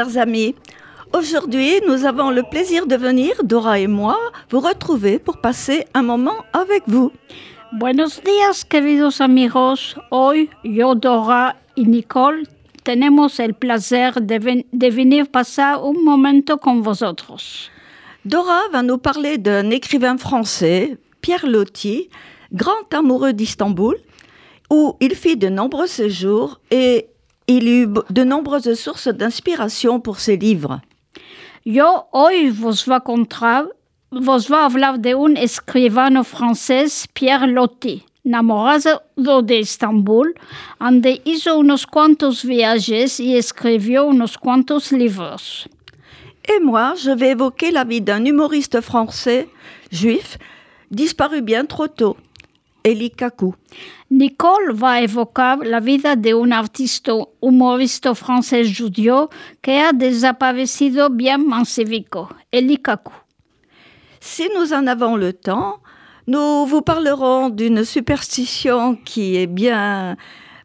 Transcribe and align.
chers 0.00 0.16
amis. 0.16 0.54
Aujourd'hui, 1.12 1.80
nous 1.86 2.04
avons 2.06 2.30
le 2.30 2.42
plaisir 2.42 2.86
de 2.86 2.96
venir, 2.96 3.32
Dora 3.44 3.78
et 3.78 3.86
moi, 3.86 4.16
vous 4.50 4.60
retrouver 4.60 5.18
pour 5.18 5.40
passer 5.42 5.84
un 5.92 6.02
moment 6.02 6.38
avec 6.54 6.84
vous. 6.86 7.12
Buenos 7.72 8.20
días, 8.22 8.64
queridos 8.66 9.20
amigos. 9.20 9.94
Hoy 10.10 10.48
yo, 10.64 10.94
Dora 10.94 11.56
y 11.76 11.84
Nicole 11.84 12.44
tenemos 12.82 13.38
el 13.40 13.52
placer 13.52 14.12
de, 14.22 14.38
ven- 14.38 14.64
de 14.72 14.90
venir 14.90 15.26
pasar 15.30 15.80
un 15.82 16.02
momento 16.02 16.56
con 16.56 16.80
vosotros. 16.82 17.70
Dora 18.24 18.60
va 18.72 18.82
nous 18.82 18.98
parler 18.98 19.36
d'un 19.36 19.68
écrivain 19.70 20.16
français, 20.16 20.96
Pierre 21.20 21.46
Loti, 21.46 22.08
grand 22.52 22.92
amoureux 22.94 23.34
d'Istanbul, 23.34 23.96
où 24.70 24.96
il 25.00 25.14
fit 25.14 25.36
de 25.36 25.48
nombreux 25.50 25.86
séjours 25.88 26.58
et 26.70 27.08
il 27.56 27.68
eut 27.68 27.86
b- 27.86 28.00
de 28.10 28.24
nombreuses 28.24 28.74
sources 28.74 29.08
d'inspiration 29.08 30.00
pour 30.00 30.18
ses 30.20 30.36
livres. 30.36 30.80
Yo 31.66 31.86
hoy 32.12 32.50
vos 32.50 32.86
va 32.86 33.00
contar, 33.00 33.64
vos 34.10 34.48
va 34.48 34.64
hablar 34.64 34.98
de 34.98 35.14
un 35.14 35.36
escribano 35.36 36.24
francés, 36.24 37.06
Pierre 37.12 37.46
Loti, 37.46 38.02
enamorado 38.24 39.42
de 39.42 39.58
Estambul, 39.60 40.34
donde 40.80 41.20
hizo 41.24 41.58
unos 41.58 41.86
cuantos 41.86 42.44
viajes 42.44 43.20
y 43.20 43.36
escribió 43.36 44.04
unos 44.06 44.36
cuantos 44.38 44.92
libros. 44.92 45.68
Et 46.48 46.60
moi, 46.60 46.94
je 46.96 47.10
vais 47.10 47.32
évoquer 47.32 47.70
la 47.70 47.84
vie 47.84 48.00
d'un 48.00 48.24
humoriste 48.24 48.80
français, 48.80 49.48
juif, 49.92 50.38
disparu 50.90 51.42
bien 51.42 51.66
trop 51.66 51.86
tôt, 51.88 52.16
Elie 52.82 53.10
Kakou. 53.10 53.54
Nicole 54.10 54.72
va 54.72 55.00
evocar 55.00 55.58
la 55.58 55.80
vida 55.80 56.16
de 56.16 56.34
un 56.34 56.52
artista 56.52 57.12
humorista 57.40 58.14
francés 58.14 58.76
judío 58.76 59.30
que 59.60 59.80
ha 59.80 59.92
desaparecido 59.92 61.10
bien 61.10 61.46
mancifico, 61.46 62.28
Eli 62.50 62.78
Kaku. 62.78 63.12
Si 64.20 64.48
nous 64.54 64.72
en 64.72 64.86
avons 64.86 65.16
le 65.16 65.32
temps, 65.32 65.80
nous 66.26 66.66
vous 66.66 66.82
parlerons 66.82 67.48
d'une 67.48 67.84
superstition 67.84 68.96
qui 68.96 69.36
est 69.36 69.46
bien 69.46 70.16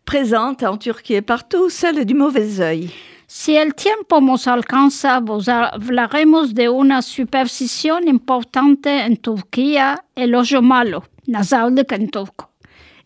présente 0.06 0.64
en 0.64 0.78
Turquie 0.78 1.16
et 1.16 1.22
partout, 1.22 1.70
celle 1.70 2.06
du 2.06 2.14
mauvais 2.14 2.60
œil. 2.60 2.92
Si 3.28 3.56
el 3.56 3.74
tiempo 3.74 4.22
nos 4.22 4.48
alcanza, 4.48 5.20
vos 5.20 5.50
hablaremos 5.50 6.54
de 6.54 6.70
una 6.70 7.02
superstición 7.02 8.08
importante 8.08 9.02
en 9.02 9.18
Turquía, 9.18 10.04
el 10.16 10.36
hoyo 10.36 10.62
malo, 10.62 11.04
Nazarlık 11.28 11.92
en 11.92 12.08
turco. 12.08 12.46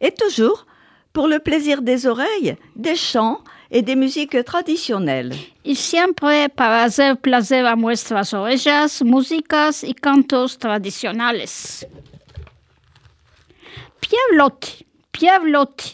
Et 0.01 0.11
toujours, 0.11 0.65
pour 1.13 1.27
le 1.27 1.39
plaisir 1.39 1.81
des 1.81 2.05
oreilles, 2.05 2.55
des 2.75 2.95
chants 2.95 3.39
et 3.71 3.81
des 3.81 3.95
musiques 3.95 4.43
traditionnelles. 4.45 5.35
Y 5.63 5.75
siempre 5.75 6.49
para 6.49 6.83
hacer 6.83 7.17
placer 7.17 7.65
a 7.65 7.75
nuestras 7.75 8.33
orejas, 8.33 9.01
músicas 9.03 9.83
y 9.83 9.93
cantos 9.93 10.57
tradicionales. 10.57 11.85
Pierre 13.99 14.35
Loti. 14.37 14.88
Pierre 15.19 15.51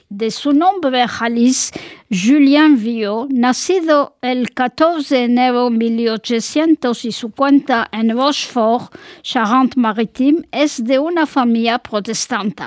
de 0.10 0.30
su 0.30 0.54
nombre 0.54 1.08
Jalis, 1.08 1.72
Julien 2.12 2.78
Vio, 2.78 3.28
nacido 3.32 4.18
el 4.22 4.54
14 4.54 5.16
de 5.16 5.24
enero 5.24 5.72
de 5.72 5.80
1850 5.80 7.90
en 7.92 8.16
Rochefort, 8.16 8.94
Charente-Maritime, 9.24 10.48
es 10.52 10.84
de 10.84 11.00
una 11.00 11.26
familia 11.26 11.80
protestante. 11.80 12.66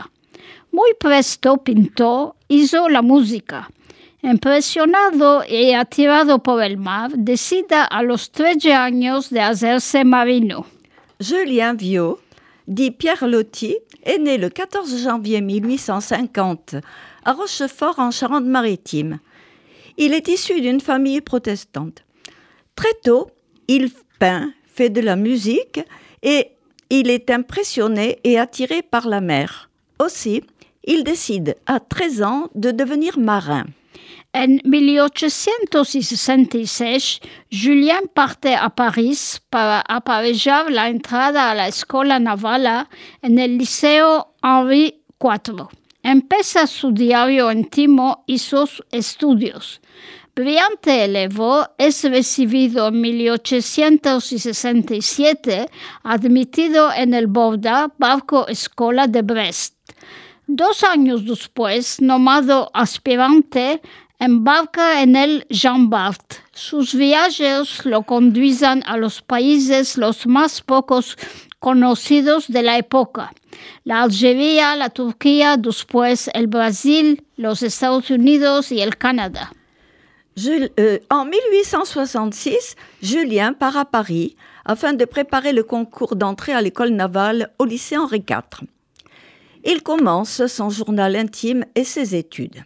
Muy 0.72 0.94
presto 0.98 1.58
pintó, 1.58 2.34
hizo 2.48 2.88
la 2.88 3.02
música. 3.02 3.70
Impresionado 4.22 5.44
y 5.48 5.74
atirado 5.74 6.42
por 6.42 6.60
el 6.60 6.76
mar, 6.76 7.12
decide 7.12 7.76
a 7.88 8.02
los 8.02 8.32
13 8.32 8.74
años 8.74 9.30
de 9.30 9.42
hacerse 9.42 10.02
marino. 10.02 10.66
Julien 11.20 11.76
Viau, 11.76 12.18
dit 12.68 12.90
Pierre 12.90 13.26
Loti, 13.26 13.76
est 14.04 14.18
né 14.18 14.38
le 14.38 14.50
14 14.50 15.02
janvier 15.02 15.40
1850 15.40 16.76
à 17.24 17.32
Rochefort 17.32 17.98
en 17.98 18.10
Charente-Maritime. 18.10 19.18
Il 19.96 20.14
est 20.14 20.28
issu 20.28 20.60
d'une 20.60 20.80
famille 20.80 21.20
protestante. 21.20 22.04
Très 22.76 22.94
tôt, 23.02 23.28
il 23.66 23.90
peint, 24.20 24.52
fait 24.66 24.90
de 24.90 25.00
la 25.00 25.16
musique 25.16 25.80
et 26.22 26.48
il 26.90 27.10
est 27.10 27.30
impressionné 27.30 28.18
et 28.22 28.38
attiré 28.38 28.82
par 28.82 29.08
la 29.08 29.20
mer. 29.20 29.68
Aussi, 29.98 30.44
il 30.84 31.04
décide 31.04 31.56
à 31.66 31.80
13 31.80 32.22
ans 32.22 32.48
de 32.54 32.70
devenir 32.70 33.18
marin. 33.18 33.64
En 34.32 34.60
1866, 34.62 37.20
Julien 37.50 38.10
parte 38.12 38.54
a 38.54 38.68
París 38.68 39.40
para 39.48 39.80
aparellar 39.80 40.70
la 40.70 40.88
entrada 40.88 41.50
a 41.50 41.54
la 41.54 41.68
escuela 41.68 42.18
naval 42.18 42.86
en 43.22 43.38
el 43.38 43.56
Liceo 43.56 44.34
Henri 44.42 45.02
IV. 45.18 45.68
Empieza 46.02 46.66
su 46.66 46.92
diario 46.92 47.50
íntimo 47.50 48.24
y 48.26 48.36
sus 48.38 48.84
estudios. 48.92 49.80
Brillante 50.34 51.04
elevo, 51.04 51.66
es 51.78 52.04
recibido 52.04 52.88
en 52.88 53.00
1867, 53.00 55.70
admitido 56.04 56.92
en 56.92 57.14
el 57.14 57.26
Borda 57.26 57.94
Barco 57.98 58.46
Escola 58.46 59.06
de 59.08 59.22
Brest. 59.22 59.74
Dos 60.46 60.84
años 60.84 61.24
después, 61.26 62.00
nomado 62.00 62.70
aspirante, 62.72 63.82
embarca 64.18 65.02
en 65.02 65.16
el 65.16 65.46
Jean 65.48 65.90
Bart. 65.90 66.34
Sus 66.52 66.94
viajes 66.94 67.84
lo 67.84 68.02
conducen 68.02 68.82
a 68.86 68.96
los 68.96 69.22
países 69.22 69.96
los 69.96 70.26
más 70.26 70.60
pocos 70.60 71.16
conocidos 71.58 72.48
de 72.48 72.62
la 72.62 72.78
época. 72.78 73.32
La 73.84 74.02
Algeria, 74.02 74.76
la 74.76 74.90
Turquía, 74.90 75.56
después 75.56 76.30
el 76.34 76.46
Brasil, 76.46 77.24
los 77.36 77.62
Estados 77.62 78.10
Unidos 78.10 78.72
y 78.72 78.80
el 78.80 78.96
Canadá. 78.96 79.52
Euh, 80.46 80.98
en 81.10 81.24
1866, 81.24 82.76
Julien 83.02 83.54
part 83.54 83.76
à 83.76 83.84
Paris 83.84 84.36
afin 84.64 84.92
de 84.92 85.04
préparer 85.04 85.52
le 85.52 85.64
concours 85.64 86.14
d'entrée 86.14 86.52
à 86.52 86.62
l'école 86.62 86.90
navale 86.90 87.50
au 87.58 87.64
lycée 87.64 87.96
Henri 87.96 88.24
IV. 88.28 88.66
Il 89.64 89.82
commence 89.82 90.46
son 90.46 90.70
journal 90.70 91.16
intime 91.16 91.64
et 91.74 91.82
ses 91.82 92.14
études. 92.14 92.62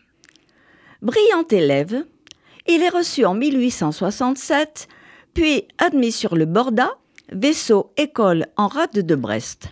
Brillant 1.02 1.48
élève, 1.50 2.04
il 2.68 2.80
est 2.80 2.88
reçu 2.88 3.24
en 3.24 3.34
1867, 3.34 4.86
puis 5.34 5.66
admis 5.78 6.12
sur 6.12 6.36
le 6.36 6.44
Borda, 6.44 6.92
vaisseau 7.32 7.92
école 7.96 8.46
en 8.56 8.68
rade 8.68 8.92
de 8.92 9.14
Brest. 9.16 9.68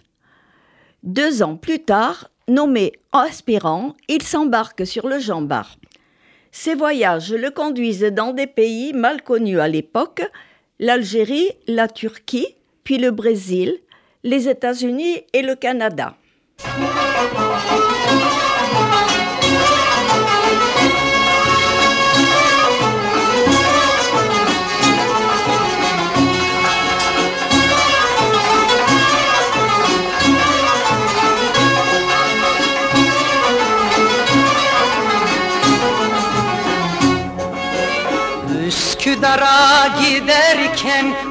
Deux 1.05 1.45
ans 1.45 1.55
plus 1.57 1.79
tard, 1.79 2.33
nommé 2.49 2.93
aspirant, 3.13 3.95
il 4.09 4.23
s'embarque 4.23 4.85
sur 4.85 5.07
le 5.07 5.21
Jean 5.21 5.41
Bart. 5.41 5.77
Ces 6.51 6.75
voyages 6.75 7.33
le 7.33 7.53
conduisent 7.53 8.13
dans 8.13 8.33
des 8.33 8.49
pays 8.49 8.93
mal 8.93 9.23
connus 9.23 9.61
à 9.61 9.69
l'époque, 9.69 10.23
l'Algérie, 10.81 11.53
la 11.69 11.87
Turquie, 11.87 12.57
puis 12.83 12.99
le 12.99 13.13
Brésil, 13.13 13.79
les 14.25 14.49
États-Unis 14.49 15.23
et 15.33 15.43
le 15.43 15.55
Canada. 15.55 16.17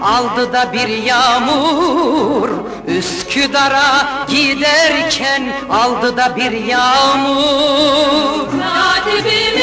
Aldı 0.10 0.54
da 0.54 0.74
bir 0.74 0.88
yağmur 0.88 2.50
Üsküdar'a 2.88 4.26
giderken 4.30 5.44
aldı 5.70 6.18
da 6.18 6.36
bir 6.36 6.52
yağmur. 6.52 8.50
Katibimin 8.52 9.59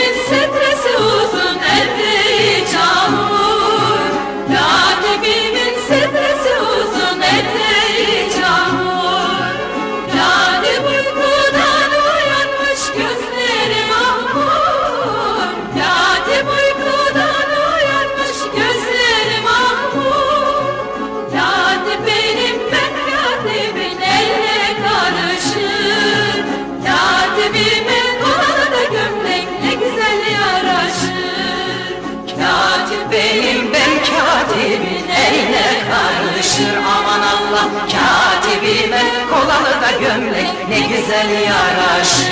Kolalı 39.31 39.83
da 39.83 39.91
gömlek 40.00 40.69
ne 40.69 40.81
güzel 40.81 41.31
yaraşır 41.47 42.27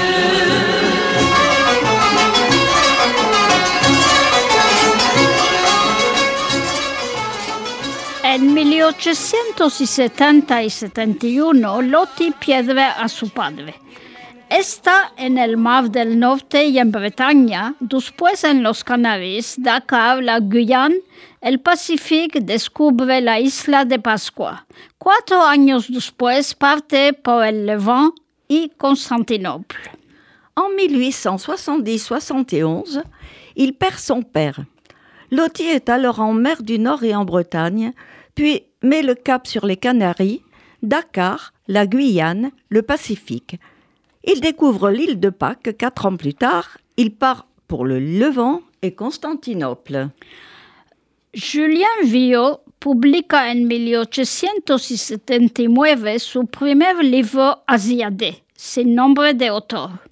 En 8.24 8.56
1870 8.56 10.64
y 10.64 10.70
71 10.70 11.90
Loti 11.90 12.32
pierde 12.32 12.84
a 12.84 13.08
su 13.08 13.28
padre. 13.28 13.74
Está 14.50 15.12
en 15.16 15.38
el 15.38 15.56
Mar 15.56 15.90
del 15.90 16.18
Norte 16.18 16.64
y 16.64 16.78
en 16.78 16.90
Bretaña, 16.90 17.74
después 17.80 18.44
en 18.44 18.62
los 18.62 18.82
Canaries, 18.82 19.56
Dakar, 19.58 20.22
la 20.22 20.40
Guyane, 20.40 20.96
el 21.40 21.60
Pacífico 21.60 22.38
descubre 22.40 23.20
la 23.20 23.38
isla 23.38 23.84
de 23.84 23.98
Pascua. 23.98 24.66
Cuatro 25.04 25.42
años 25.42 25.90
después 25.90 26.54
parte 26.54 27.12
por 27.12 27.44
el 27.44 27.66
Levant 27.66 28.14
y 28.48 28.70
Constantinople. 28.78 29.76
En 30.56 30.70
1870-71, 30.70 33.02
il 33.54 33.74
perd 33.74 33.98
son 33.98 34.22
père. 34.22 34.64
Loti 35.30 35.64
est 35.64 35.90
alors 35.90 36.20
en 36.20 36.32
mer 36.32 36.62
du 36.62 36.78
Nord 36.78 37.04
et 37.04 37.14
en 37.14 37.26
Bretagne, 37.26 37.92
puis 38.34 38.62
met 38.82 39.02
le 39.02 39.14
cap 39.14 39.46
sur 39.46 39.66
les 39.66 39.76
Canaries, 39.76 40.40
Dakar, 40.82 41.52
la 41.68 41.86
Guyane, 41.86 42.50
le 42.70 42.80
Pacifique. 42.80 43.60
Il 44.24 44.40
découvre 44.40 44.88
l'île 44.88 45.20
de 45.20 45.28
Pâques 45.28 45.76
quatre 45.76 46.06
ans 46.06 46.16
plus 46.16 46.32
tard. 46.32 46.78
Il 46.96 47.14
part 47.14 47.46
pour 47.68 47.84
le 47.84 47.98
Levant 47.98 48.62
et 48.80 48.94
Constantinople. 48.94 50.08
Julián 51.34 51.90
Villot 52.04 52.60
publica 52.84 53.50
en 53.50 53.66
1879 53.66 56.18
su 56.18 56.44
primer 56.44 57.02
libro 57.02 57.62
Asiade, 57.66 58.44
sin 58.54 58.94
nombre 58.94 59.32
de 59.32 59.46
autor. 59.46 60.02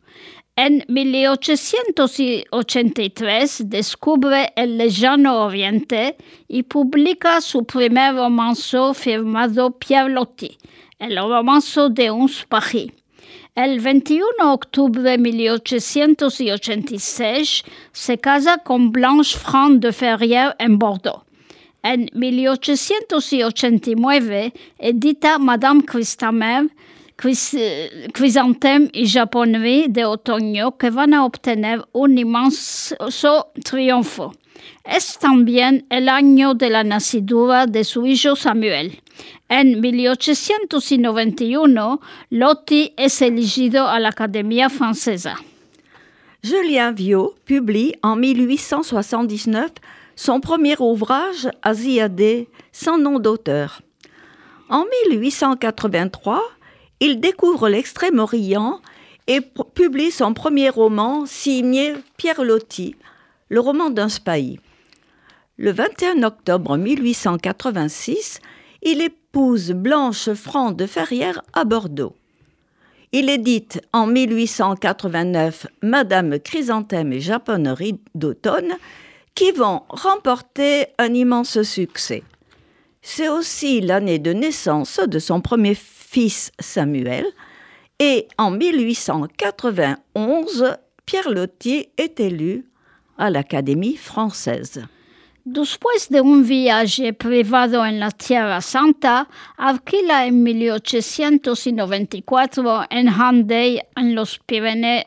En 0.56 0.82
1883 0.88 3.69
descubre 3.69 4.54
el 4.56 4.78
lejano 4.78 5.44
oriente 5.44 6.16
y 6.48 6.62
publica 6.62 7.42
su 7.42 7.66
primer 7.66 8.14
romanzo 8.14 8.94
firmado 8.94 9.72
Pierre 9.72 10.08
Loti, 10.08 10.56
el 10.98 11.19
romanzo 11.19 11.90
de 11.90 12.10
un 12.10 12.30
Paris. 12.48 12.90
El 13.54 13.80
21 13.80 14.24
de 14.38 14.46
octubre 14.46 15.02
de 15.02 15.19
1886 15.19 17.64
se 17.92 18.16
casa 18.16 18.56
con 18.64 18.92
Blanche 18.92 19.36
Franc 19.36 19.80
de 19.80 19.92
Ferrière 19.92 20.56
en 20.58 20.78
Bordeaux. 20.78 21.21
En 21.82 22.08
1889 22.14 24.52
edita 24.79 25.38
Madame 25.38 25.82
Christamer, 25.84 26.69
Chris- 27.17 27.56
Chrysanthème 28.12 28.88
y 28.93 29.08
Japonerie 29.08 29.88
de 29.88 30.05
otoño 30.05 30.76
que 30.79 30.90
van 30.90 31.14
a 31.14 31.25
obtener 31.25 31.84
un 31.93 32.19
inmenso 32.19 33.50
triunfo. 33.64 34.32
Es 34.84 35.19
también 35.19 35.84
el 35.90 36.08
año 36.08 36.55
de 36.55 36.70
la 36.70 36.84
nacidura 36.84 37.67
de 37.67 37.82
su 37.84 38.06
hijo 38.06 38.37
Samuel. 38.37 39.00
En 39.49 39.81
1891, 39.81 42.00
Lotti 42.31 42.93
es 42.96 43.20
elegido 43.23 43.88
a 43.88 43.99
la 44.00 44.08
Academia 44.11 44.70
Francesa. 44.70 45.37
Julien 46.44 46.94
Viau 46.94 47.34
publie 47.44 47.99
en 48.02 48.20
1879 48.20 49.73
son 50.17 50.41
premier 50.41 50.76
ouvrage, 50.79 51.49
Asiadé, 51.62 52.49
sans 52.73 52.99
nom 52.99 53.19
d'auteur. 53.19 53.82
En 54.69 54.85
1883, 55.06 56.43
il 57.00 57.20
découvre 57.20 57.69
l'Extrême-Orient 57.69 58.81
et 59.26 59.41
publie 59.75 60.11
son 60.11 60.35
premier 60.35 60.69
roman 60.69 61.26
signé 61.26 61.94
Pierre 62.17 62.44
Loti, 62.44 62.97
le 63.49 63.61
roman 63.61 63.91
d'un 63.91 64.09
spahi. 64.09 64.59
Le 65.59 65.73
21 65.73 66.23
octobre 66.23 66.76
1886, 66.76 68.41
il 68.82 69.00
épouse 69.00 69.73
Blanche 69.73 70.32
Franc 70.32 70.73
de 70.73 70.87
Ferrière 70.87 71.43
à 71.53 71.65
Bordeaux. 71.65 72.15
Il 73.12 73.29
édite 73.29 73.81
en 73.93 74.06
1889 74.06 75.67
Madame 75.82 76.38
Chrysanthème 76.38 77.12
et 77.12 77.20
Japonerie 77.20 78.00
d'automne 78.15 78.73
qui 79.34 79.50
vont 79.52 79.82
remporter 79.88 80.87
un 80.99 81.14
immense 81.14 81.62
succès. 81.62 82.23
C'est 83.00 83.29
aussi 83.29 83.81
l'année 83.81 84.19
de 84.19 84.32
naissance 84.32 84.99
de 85.00 85.19
son 85.19 85.40
premier 85.40 85.75
fils 85.75 86.52
Samuel 86.58 87.25
et 87.99 88.29
en 88.38 88.50
1891, 88.50 90.76
Pierre 91.06 91.31
Loti 91.31 91.88
est 91.96 92.20
élu 92.20 92.67
à 93.19 93.31
l'Académie 93.31 93.96
française. 93.96 94.84
Después 95.44 95.90
de 96.11 96.20
un 96.20 96.43
viaje 96.43 97.11
privado 97.12 97.79
en 97.79 97.99
la 97.99 98.12
Tierra 98.12 98.61
Santa, 98.61 99.26
alquila 99.58 100.26
en 100.26 100.32
1894 100.32 102.87
en 102.90 103.08
Handey, 103.08 103.81
en 103.96 104.14
los 104.14 104.38
Pirineos 104.46 105.02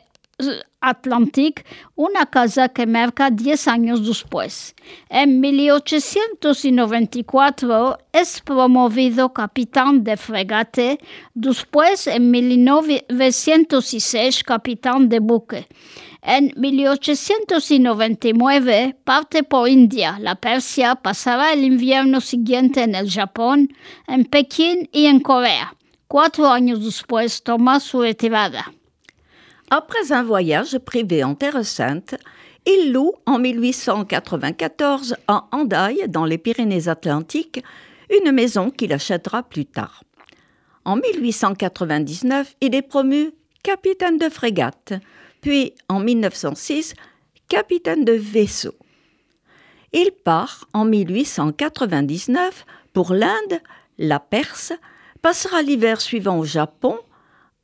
Atlánticos, 0.86 1.64
una 1.96 2.26
casa 2.26 2.68
que 2.68 2.86
marca 2.86 3.30
10 3.30 3.68
años 3.68 4.06
después. 4.06 4.74
En 5.08 5.40
1894 5.40 7.98
es 8.12 8.40
promovido 8.40 9.32
capitán 9.32 10.04
de 10.04 10.16
fregate, 10.16 11.00
después 11.34 12.06
en 12.06 12.30
1906 12.30 14.44
capitán 14.44 15.08
de 15.08 15.18
buque. 15.18 15.66
En 16.22 16.52
1899 16.56 18.96
parte 19.04 19.42
por 19.42 19.68
India, 19.68 20.18
la 20.20 20.34
Persia, 20.34 20.94
pasará 20.96 21.52
el 21.52 21.64
invierno 21.64 22.20
siguiente 22.20 22.82
en 22.82 22.94
el 22.94 23.10
Japón, 23.10 23.74
en 24.08 24.24
Pekín 24.24 24.88
y 24.92 25.06
en 25.06 25.20
Corea. 25.20 25.74
Cuatro 26.08 26.48
años 26.48 26.84
después 26.84 27.42
toma 27.42 27.80
su 27.80 28.02
retirada. 28.02 28.72
Après 29.70 30.12
un 30.12 30.22
voyage 30.22 30.78
privé 30.78 31.24
en 31.24 31.34
Terre 31.34 31.64
Sainte, 31.64 32.14
il 32.66 32.92
loue 32.92 33.12
en 33.26 33.38
1894 33.38 35.16
à 35.26 35.48
Hendaye, 35.50 36.08
dans 36.08 36.24
les 36.24 36.38
Pyrénées-Atlantiques, 36.38 37.64
une 38.10 38.30
maison 38.30 38.70
qu'il 38.70 38.92
achètera 38.92 39.42
plus 39.42 39.66
tard. 39.66 40.04
En 40.84 40.96
1899, 40.96 42.54
il 42.60 42.76
est 42.76 42.82
promu 42.82 43.32
capitaine 43.64 44.18
de 44.18 44.28
frégate, 44.28 44.92
puis 45.40 45.74
en 45.88 45.98
1906, 45.98 46.94
capitaine 47.48 48.04
de 48.04 48.12
vaisseau. 48.12 48.74
Il 49.92 50.12
part 50.12 50.68
en 50.72 50.84
1899 50.84 52.66
pour 52.92 53.12
l'Inde, 53.12 53.60
la 53.98 54.20
Perse, 54.20 54.72
passera 55.22 55.62
l'hiver 55.62 56.00
suivant 56.00 56.38
au 56.38 56.44
Japon, 56.44 56.98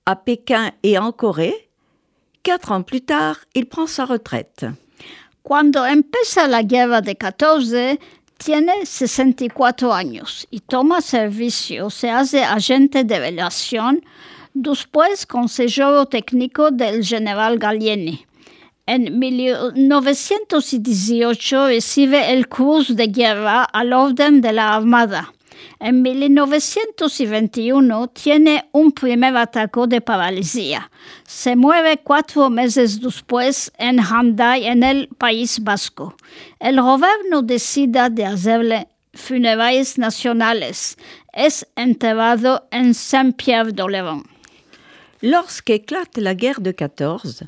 à 0.04 0.16
Pékin 0.16 0.72
et 0.82 0.98
en 0.98 1.12
Corée. 1.12 1.68
Quatre 2.42 2.72
ans 2.72 2.82
plus 2.82 3.02
tard, 3.02 3.36
il 3.54 3.66
prend 3.66 3.86
sa 3.86 4.04
retraite. 4.04 4.66
Cuando 5.44 5.84
empieza 5.84 6.48
la 6.48 6.64
guerra 6.64 7.00
de 7.00 7.14
14, 7.14 8.00
tiene 8.36 8.84
64 8.84 9.92
años 9.92 10.48
y 10.50 10.58
toma 10.58 11.00
servicio, 11.00 11.88
se 11.90 12.10
hace 12.10 12.42
agente 12.42 13.04
de 13.04 13.20
relación, 13.20 14.04
después 14.54 15.24
consejero 15.24 16.06
técnico 16.06 16.72
del 16.72 17.04
general 17.04 17.60
Gallieni. 17.60 18.26
En 18.86 19.20
1918 19.20 21.68
recibe 21.68 22.32
el 22.32 22.48
Cruz 22.48 22.96
de 22.96 23.06
Guerra 23.06 23.62
al 23.62 23.92
orden 23.92 24.40
de 24.40 24.52
la 24.52 24.74
Armada. 24.74 25.32
En 25.80 26.02
1921 26.02 28.08
tiene 28.08 28.68
un 28.72 28.92
primer 28.92 29.36
ataque 29.36 29.86
de 29.88 30.00
paralisia. 30.00 30.90
Se 31.26 31.56
muere 31.56 31.98
cuatro 31.98 32.50
meses 32.50 33.00
después 33.00 33.72
en 33.78 34.00
Handay, 34.00 34.66
en 34.66 34.82
el 34.82 35.08
País 35.18 35.62
Vasco. 35.62 36.14
El 36.60 36.80
gobierno 36.80 37.42
decide 37.42 38.10
de 38.10 38.24
hacerle 38.24 38.88
funerales 39.14 39.98
nacionales. 39.98 40.96
Es 41.32 41.66
enterrado 41.76 42.66
en 42.70 42.94
Saint-Pierre-de-Levant. 42.94 44.24
Lorsqu'éclate 45.22 46.18
la 46.18 46.34
guerre 46.34 46.60
de 46.60 46.72
14, 46.72 47.44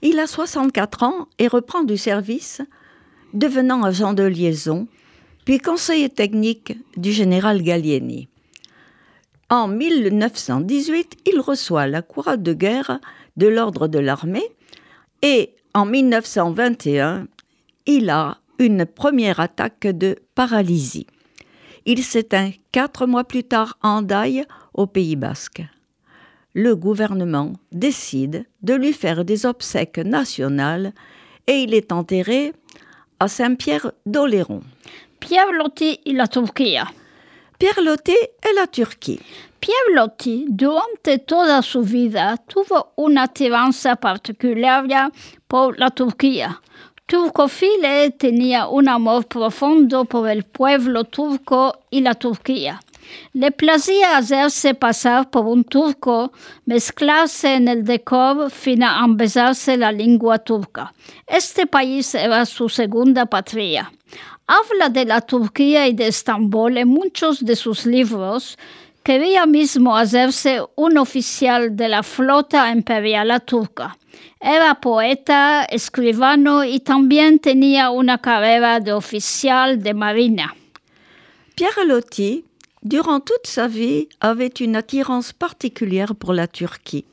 il 0.00 0.18
a 0.18 0.26
64 0.26 1.02
ans 1.02 1.28
et 1.38 1.48
reprend 1.48 1.82
du 1.82 1.98
service, 1.98 2.62
devenant 3.34 3.84
agent 3.84 4.14
de 4.14 4.22
liaison, 4.22 4.88
puis 5.48 5.60
conseiller 5.60 6.10
technique 6.10 6.76
du 6.98 7.10
général 7.10 7.62
Gallieni. 7.62 8.28
En 9.48 9.66
1918, 9.66 11.20
il 11.24 11.40
reçoit 11.40 11.86
la 11.86 12.02
couronne 12.02 12.42
de 12.42 12.52
guerre 12.52 13.00
de 13.38 13.46
l'ordre 13.46 13.88
de 13.88 13.98
l'armée 13.98 14.44
et 15.22 15.54
en 15.72 15.86
1921, 15.86 17.28
il 17.86 18.10
a 18.10 18.36
une 18.58 18.84
première 18.84 19.40
attaque 19.40 19.86
de 19.86 20.16
paralysie. 20.34 21.06
Il 21.86 22.04
s'éteint 22.04 22.50
quatre 22.70 23.06
mois 23.06 23.24
plus 23.24 23.44
tard 23.44 23.78
en 23.82 24.02
Daille, 24.02 24.44
au 24.74 24.86
Pays 24.86 25.16
basque. 25.16 25.62
Le 26.52 26.76
gouvernement 26.76 27.54
décide 27.72 28.44
de 28.60 28.74
lui 28.74 28.92
faire 28.92 29.24
des 29.24 29.46
obsèques 29.46 29.96
nationales 29.96 30.92
et 31.46 31.60
il 31.60 31.72
est 31.72 31.90
enterré 31.90 32.52
à 33.18 33.28
Saint-Pierre 33.28 33.92
d'Oléron. 34.04 34.60
Pierre 35.20 35.52
Lotti 35.52 36.00
et 36.04 36.12
la 36.12 36.26
Turquía. 36.26 36.86
Pierre 37.58 37.80
Loti 37.82 38.12
et 38.12 38.54
la 38.54 38.66
Turquie. 38.68 39.20
Pierre 39.60 39.94
Lotti, 39.94 40.46
durante 40.48 41.18
toda 41.18 41.60
su 41.62 41.82
vida, 41.82 42.36
tuvo 42.36 42.92
una 42.96 43.24
attiranza 43.24 43.96
particular 43.96 45.10
por 45.48 45.76
la 45.76 45.90
Turquía. 45.90 46.60
Turcofile 47.06 48.10
tenía 48.12 48.68
un 48.68 48.88
amor 48.88 49.26
profundo 49.26 50.04
por 50.04 50.28
el 50.28 50.44
pueblo 50.44 51.04
turco 51.04 51.80
y 51.90 52.00
la 52.00 52.14
Turquía. 52.14 52.80
Le 53.32 53.50
placía 53.50 54.18
hacerse 54.18 54.74
pasar 54.74 55.30
por 55.30 55.46
un 55.46 55.64
turco, 55.64 56.30
mezclarse 56.66 57.54
en 57.54 57.66
el 57.66 57.84
decor, 57.84 58.50
fina 58.50 59.02
empezarse 59.04 59.76
la 59.76 59.90
lengua 59.90 60.38
turca. 60.38 60.92
Este 61.26 61.66
país 61.66 62.14
era 62.14 62.44
su 62.46 62.68
segunda 62.68 63.26
patria. 63.26 63.90
Habla 64.50 64.88
de 64.88 65.04
la 65.04 65.20
Turquía 65.20 65.88
y 65.88 65.92
de 65.92 66.06
Estambul 66.06 66.78
en 66.78 66.88
muchos 66.88 67.44
de 67.44 67.54
sus 67.54 67.84
libros. 67.84 68.56
Quería 69.02 69.44
mismo 69.44 69.94
hacerse 69.94 70.62
un 70.74 70.96
oficial 70.96 71.76
de 71.76 71.90
la 71.90 72.02
flota 72.02 72.72
imperial 72.72 73.42
turca. 73.44 73.98
Era 74.40 74.80
poeta, 74.80 75.66
escribano 75.66 76.64
y 76.64 76.80
también 76.80 77.40
tenía 77.40 77.90
una 77.90 78.16
carrera 78.22 78.80
de 78.80 78.94
oficial 78.94 79.82
de 79.82 79.92
marina. 79.92 80.54
Pierre 81.54 81.84
Loti, 81.84 82.46
durant 82.82 83.20
toute 83.20 83.46
sa 83.46 83.68
vie, 83.68 84.08
avait 84.20 84.54
une 84.60 84.76
attirance 84.76 85.34
particulière 85.34 86.14
pour 86.14 86.32
la 86.32 86.46
Turquie. 86.46 87.04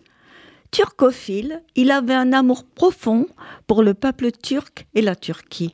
Turcophile, 0.71 1.63
il 1.75 1.91
avait 1.91 2.13
un 2.13 2.31
amour 2.31 2.63
profond 2.63 3.27
pour 3.67 3.83
le 3.83 3.93
peuple 3.93 4.31
turc 4.31 4.87
et 4.93 5.01
la 5.01 5.17
Turquie. 5.17 5.73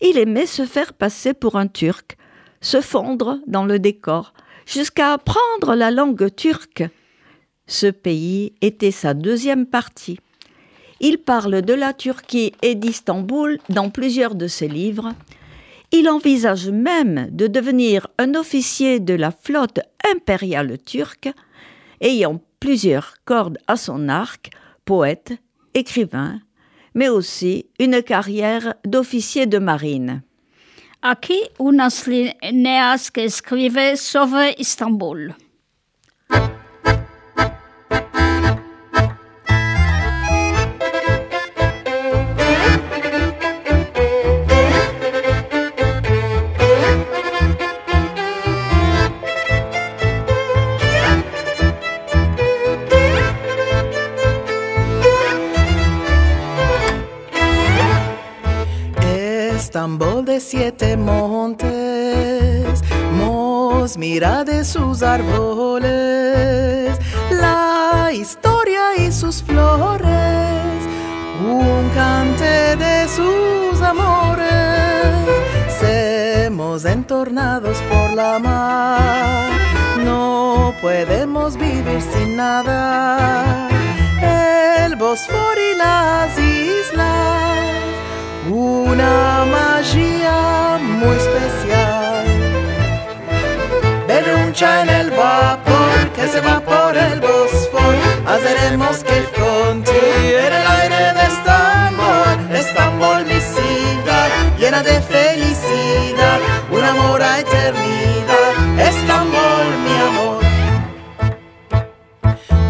Il 0.00 0.18
aimait 0.18 0.46
se 0.46 0.64
faire 0.64 0.92
passer 0.92 1.34
pour 1.34 1.56
un 1.56 1.66
Turc, 1.66 2.16
se 2.60 2.80
fondre 2.80 3.38
dans 3.46 3.64
le 3.64 3.78
décor, 3.78 4.32
jusqu'à 4.66 5.12
apprendre 5.12 5.74
la 5.74 5.90
langue 5.90 6.34
turque. 6.34 6.84
Ce 7.66 7.86
pays 7.86 8.54
était 8.62 8.90
sa 8.90 9.14
deuxième 9.14 9.66
partie. 9.66 10.18
Il 11.00 11.18
parle 11.18 11.62
de 11.62 11.74
la 11.74 11.92
Turquie 11.92 12.52
et 12.62 12.74
d'Istanbul 12.74 13.58
dans 13.68 13.90
plusieurs 13.90 14.34
de 14.34 14.46
ses 14.46 14.68
livres. 14.68 15.12
Il 15.92 16.08
envisage 16.08 16.68
même 16.68 17.28
de 17.30 17.46
devenir 17.46 18.06
un 18.18 18.34
officier 18.34 19.00
de 19.00 19.14
la 19.14 19.30
flotte 19.30 19.80
impériale 20.12 20.78
turque, 20.78 21.30
ayant 22.00 22.40
plusieurs 22.60 23.14
cordes 23.24 23.58
à 23.66 23.76
son 23.76 24.08
arc, 24.08 24.50
poète, 24.84 25.32
écrivain, 25.74 26.40
mais 26.94 27.08
aussi 27.08 27.66
une 27.78 28.02
carrière 28.02 28.74
d'officier 28.84 29.46
de 29.46 29.58
marine. 29.58 30.22
Aquí 31.02 31.40
unas 31.58 32.06
líneas 32.06 33.10
que 33.10 33.22
escribe 33.22 33.96
sobre 33.96 34.54
Istanbul. 34.58 35.34
Estambul 59.70 60.24
de 60.24 60.40
siete 60.40 60.96
montes, 60.96 61.68
mos 63.16 63.96
mira 63.96 64.42
de 64.42 64.64
sus 64.64 65.00
árboles, 65.00 66.98
la 67.30 68.10
historia 68.12 68.96
y 68.98 69.12
sus 69.12 69.44
flores, 69.44 70.08
un 71.48 71.88
cante 71.94 72.74
de 72.74 73.06
sus 73.06 73.80
amores, 73.80 74.50
semos 75.78 76.84
entornados 76.84 77.78
por 77.92 78.12
la 78.12 78.40
mar, 78.40 79.52
no 80.04 80.74
podemos 80.82 81.56
vivir 81.56 82.02
sin 82.12 82.34
nada, 82.34 83.68
el 84.84 84.96
Bosforo 84.96 85.60
y 85.72 85.76
las 85.76 86.36
islas 86.36 87.89
una 88.48 89.44
magia 89.44 90.78
muy 90.80 91.16
especial. 91.16 92.24
Bebe 94.06 94.34
un 94.44 94.52
chai 94.52 94.82
en 94.82 94.88
el 94.88 95.10
vapor 95.10 96.10
que 96.14 96.26
se 96.28 96.40
va 96.40 96.60
por 96.60 96.96
el 96.96 97.20
Bosforo. 97.20 97.98
Haremos 98.26 99.02
que 99.04 99.24
contigo 99.40 100.38
en 100.46 100.52
el 100.52 100.66
aire 100.80 101.12
de 101.16 101.22
Estambul, 101.32 102.56
Estambul 102.56 103.24
mi 103.26 103.40
ciudad 103.40 104.28
llena 104.58 104.82
de 104.82 105.00
felicidad, 105.00 106.38
un 106.70 106.84
amor 106.84 107.22
a 107.22 107.40
eternidad. 107.40 108.52
Estambul 108.78 109.66
mi 109.84 109.96
amor. 110.08 110.40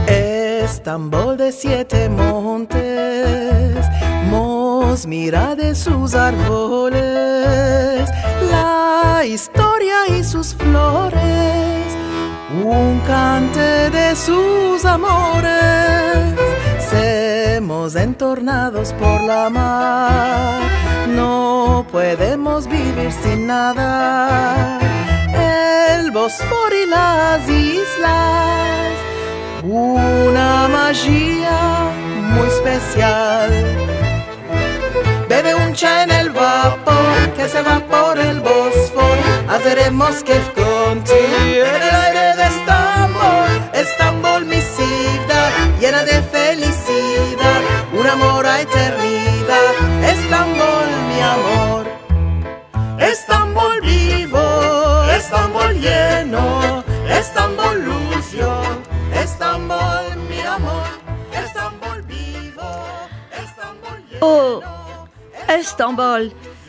Estambul 0.07 1.37
de 1.37 1.53
siete 1.53 2.09
montes, 2.09 3.50
mos 4.90 5.06
mira 5.06 5.54
de 5.54 5.73
sus 5.76 6.14
árboles, 6.16 7.00
la 8.50 9.23
historia 9.25 10.09
y 10.09 10.25
sus 10.25 10.52
flores, 10.56 11.87
un 12.64 13.00
cante 13.06 13.88
de 13.90 14.16
sus 14.16 14.85
amores, 14.85 16.35
semos 16.90 17.94
entornados 17.94 18.92
por 18.94 19.23
la 19.23 19.49
mar, 19.49 20.61
no 21.06 21.87
podemos 21.92 22.66
vivir 22.66 23.12
sin 23.23 23.47
nada, 23.47 24.80
el 25.99 26.11
Bosforo 26.11 26.76
y 26.76 26.87
las 26.87 27.49
islas 27.49 28.90
una 29.62 30.66
magia 30.68 31.92
muy 32.35 32.49
especial. 32.49 34.10
Chai 35.75 36.03
en 36.03 36.11
el 36.11 36.31
vapor 36.31 37.33
que 37.37 37.49
se 37.49 37.62
va 37.62 37.81
por 37.81 38.19
el 38.19 38.41
Bosforo. 38.41 39.23
Haremos 39.49 40.23
que 40.25 40.39
contigo 40.55 42.10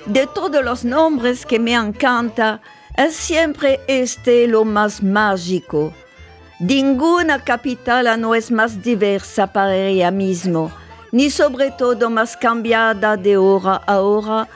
De 0.05 0.25
todos 0.25 0.63
los 0.63 0.85
nombres 0.85 1.45
que 1.45 1.59
me 1.59 1.73
encanta, 1.73 2.61
es 2.95 3.13
siempre 3.13 3.81
este 3.89 4.47
lo 4.47 4.63
más 4.63 5.03
mágico. 5.03 5.91
Ninguna 6.61 7.43
capital 7.43 8.21
no 8.21 8.35
es 8.35 8.51
más 8.51 8.81
diversa 8.81 9.51
para 9.51 9.75
ella 9.75 10.11
mismo, 10.11 10.71
ni 11.11 11.29
sobre 11.29 11.71
todo 11.71 12.09
más 12.09 12.37
cambiada 12.37 13.17
de 13.17 13.35
hora 13.35 13.81
a 13.85 13.99
hora, 13.99 14.47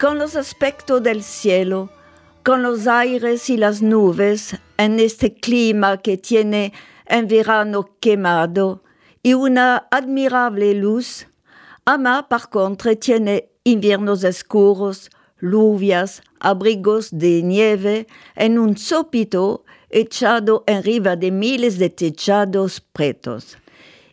con 0.00 0.16
los 0.18 0.34
aspectos 0.34 1.02
del 1.02 1.22
cielo, 1.22 1.90
con 2.42 2.62
los 2.62 2.86
aires 2.86 3.50
y 3.50 3.58
las 3.58 3.82
nubes, 3.82 4.56
en 4.78 4.98
este 4.98 5.34
clima 5.34 5.98
que 5.98 6.16
tiene 6.16 6.72
un 7.06 7.28
verano 7.28 7.90
quemado 8.00 8.82
y 9.22 9.34
una 9.34 9.88
admirable 9.90 10.72
luz. 10.72 11.26
Ama, 11.84 12.28
par 12.30 12.48
contre, 12.48 12.96
tiene 12.96 13.49
inviernos 13.64 14.24
oscuros, 14.24 15.10
lluvias, 15.40 16.22
abrigos 16.38 17.10
de 17.12 17.42
nieve 17.42 18.06
en 18.36 18.58
un 18.58 18.76
sopito 18.76 19.64
echado 19.90 20.64
arriba 20.66 21.16
de 21.16 21.30
miles 21.30 21.78
de 21.78 21.90
techados 21.90 22.80
pretos. 22.80 23.56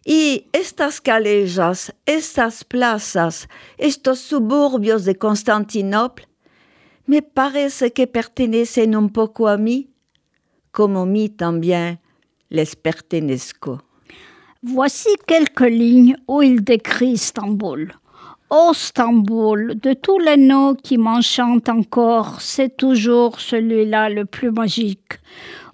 Y 0.04 0.48
estas 0.54 1.02
callejas, 1.02 1.94
estas 2.06 2.64
plazas, 2.64 3.50
estos 3.78 4.20
suburbios 4.20 5.04
de 5.04 5.16
Constantinopla 5.16 6.28
me 7.06 7.22
parece 7.22 7.92
que 7.92 8.08
pertenecen 8.08 8.96
un 8.96 9.10
poco 9.10 9.48
a 9.48 9.58
mí, 9.58 9.90
como 10.72 11.02
a 11.02 11.06
mí 11.06 11.30
también 11.30 12.00
les 12.50 12.76
pertenezco. 12.76 13.84
Voici 14.62 15.16
quelques 15.26 15.72
lignes 15.72 16.18
où 16.28 16.42
il 16.42 16.64
décrit 16.64 17.14
Istanbul. 17.14 17.94
Ô 18.50 18.72
de 18.72 19.94
tous 19.94 20.20
les 20.20 20.38
noms 20.38 20.74
qui 20.74 20.98
m'enchantent 20.98 21.68
encore, 21.68 22.40
c'est 22.40 22.78
toujours 22.78 23.42
celui-là 23.42 24.10
le 24.10 24.24
plus 24.24 24.52
magique. 24.52 25.20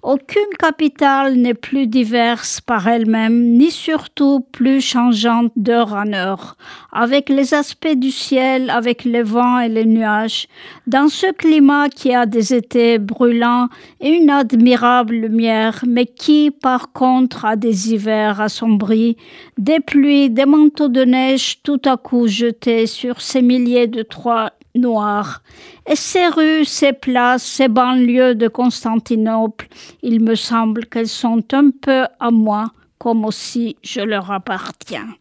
Aucune 0.06 0.54
capitale 0.58 1.36
n'est 1.36 1.54
plus 1.54 1.86
diverse 1.86 2.60
par 2.60 2.86
elle-même, 2.88 3.56
ni 3.56 3.70
surtout 3.70 4.40
plus 4.52 4.82
changeante 4.82 5.50
d'heure 5.56 5.94
en 5.94 6.12
heure, 6.12 6.58
avec 6.92 7.30
les 7.30 7.54
aspects 7.54 7.96
du 7.96 8.10
ciel, 8.10 8.68
avec 8.68 9.04
les 9.04 9.22
vents 9.22 9.58
et 9.60 9.70
les 9.70 9.86
nuages, 9.86 10.46
dans 10.86 11.08
ce 11.08 11.32
climat 11.32 11.88
qui 11.88 12.14
a 12.14 12.26
des 12.26 12.52
étés 12.52 12.98
brûlants 12.98 13.68
et 14.02 14.10
une 14.10 14.28
admirable 14.28 15.14
lumière, 15.14 15.82
mais 15.88 16.04
qui, 16.04 16.50
par 16.50 16.92
contre, 16.92 17.46
a 17.46 17.56
des 17.56 17.94
hivers 17.94 18.42
assombris, 18.42 19.16
des 19.56 19.80
pluies, 19.80 20.28
des 20.28 20.44
manteaux 20.44 20.88
de 20.88 21.04
neige 21.06 21.62
tout 21.62 21.80
à 21.86 21.96
coup 21.96 22.26
jetés 22.26 22.86
sur 22.86 23.22
ces 23.22 23.40
milliers 23.40 23.86
de 23.86 24.02
toits 24.02 24.50
noirs. 24.74 25.42
Et 25.86 25.96
ces 25.96 26.28
rues, 26.28 26.64
ces 26.64 26.92
places, 26.92 27.44
ces 27.44 27.68
banlieues 27.68 28.34
de 28.34 28.48
Constantinople, 28.48 29.68
il 30.02 30.20
me 30.20 30.34
semble 30.34 30.86
qu'elles 30.86 31.08
sont 31.08 31.44
un 31.52 31.70
peu 31.70 32.06
à 32.20 32.30
moi, 32.30 32.72
comme 32.98 33.24
aussi 33.24 33.76
je 33.82 34.00
leur 34.00 34.30
appartiens. 34.30 35.16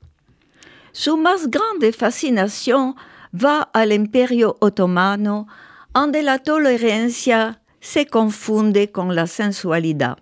Su 0.91 1.17
más 1.17 1.47
grande 1.49 1.91
fascinación 1.91 2.95
va 3.33 3.69
al 3.73 3.91
Imperio 3.91 4.57
Otomano, 4.61 5.47
donde 5.93 6.21
la 6.21 6.37
tolerancia 6.37 7.59
se 7.79 8.05
confunde 8.05 8.91
con 8.91 9.15
la 9.15 9.25
sensualidad. 9.27 10.17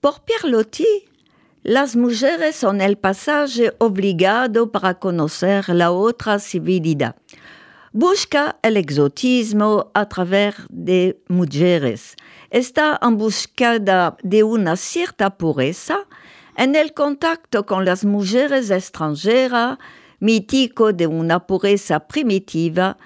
Por 0.00 0.20
Pierlotti, 0.24 1.08
las 1.62 1.96
mujeres 1.96 2.56
son 2.56 2.80
el 2.80 2.96
pasaje 2.96 3.72
obligado 3.78 4.70
para 4.70 4.94
conocer 4.94 5.68
la 5.68 5.90
otra 5.90 6.38
civilidad. 6.38 7.16
Busca 8.00 8.60
el 8.62 8.76
exotismo 8.76 9.90
a 9.92 10.08
través 10.08 10.54
de 10.70 11.20
mujeres. 11.26 12.14
Está 12.48 12.96
en 13.02 13.18
buscada 13.18 14.16
de 14.22 14.44
una 14.44 14.76
cierta 14.76 15.36
pureza 15.36 16.06
en 16.56 16.76
el 16.76 16.94
contacto 16.94 17.66
con 17.66 17.84
las 17.84 18.04
mujeres 18.04 18.70
extranjeras, 18.70 19.78
mítico 20.20 20.92
de 20.92 21.08
una 21.08 21.44
pureza 21.44 22.06
primitiva 22.06 22.96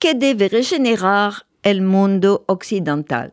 que 0.00 0.14
debe 0.14 0.48
regenerar 0.48 1.46
el 1.62 1.80
mundo 1.80 2.42
occidental. 2.48 3.30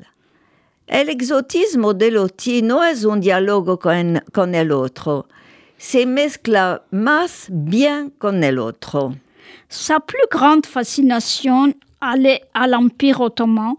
El 0.85 1.09
exotismo 1.09 1.95
de 1.95 2.11
Loti 2.11 2.61
no 2.61 2.83
es 2.83 3.03
un 3.03 3.19
diálogo 3.19 3.79
con, 3.79 4.21
con 4.31 4.53
el 4.53 4.71
otro, 4.71 5.27
se 5.75 6.05
mezcla 6.05 6.83
más 6.91 7.47
bien 7.49 8.12
con 8.12 8.43
el 8.43 8.60
otro. 8.60 9.15
Sa 9.69 9.99
plus 9.99 10.17
grande 10.31 10.65
fascination 10.65 11.73
allait 12.01 12.41
à 12.53 12.67
l'Empire 12.67 13.21
ottoman, 13.21 13.75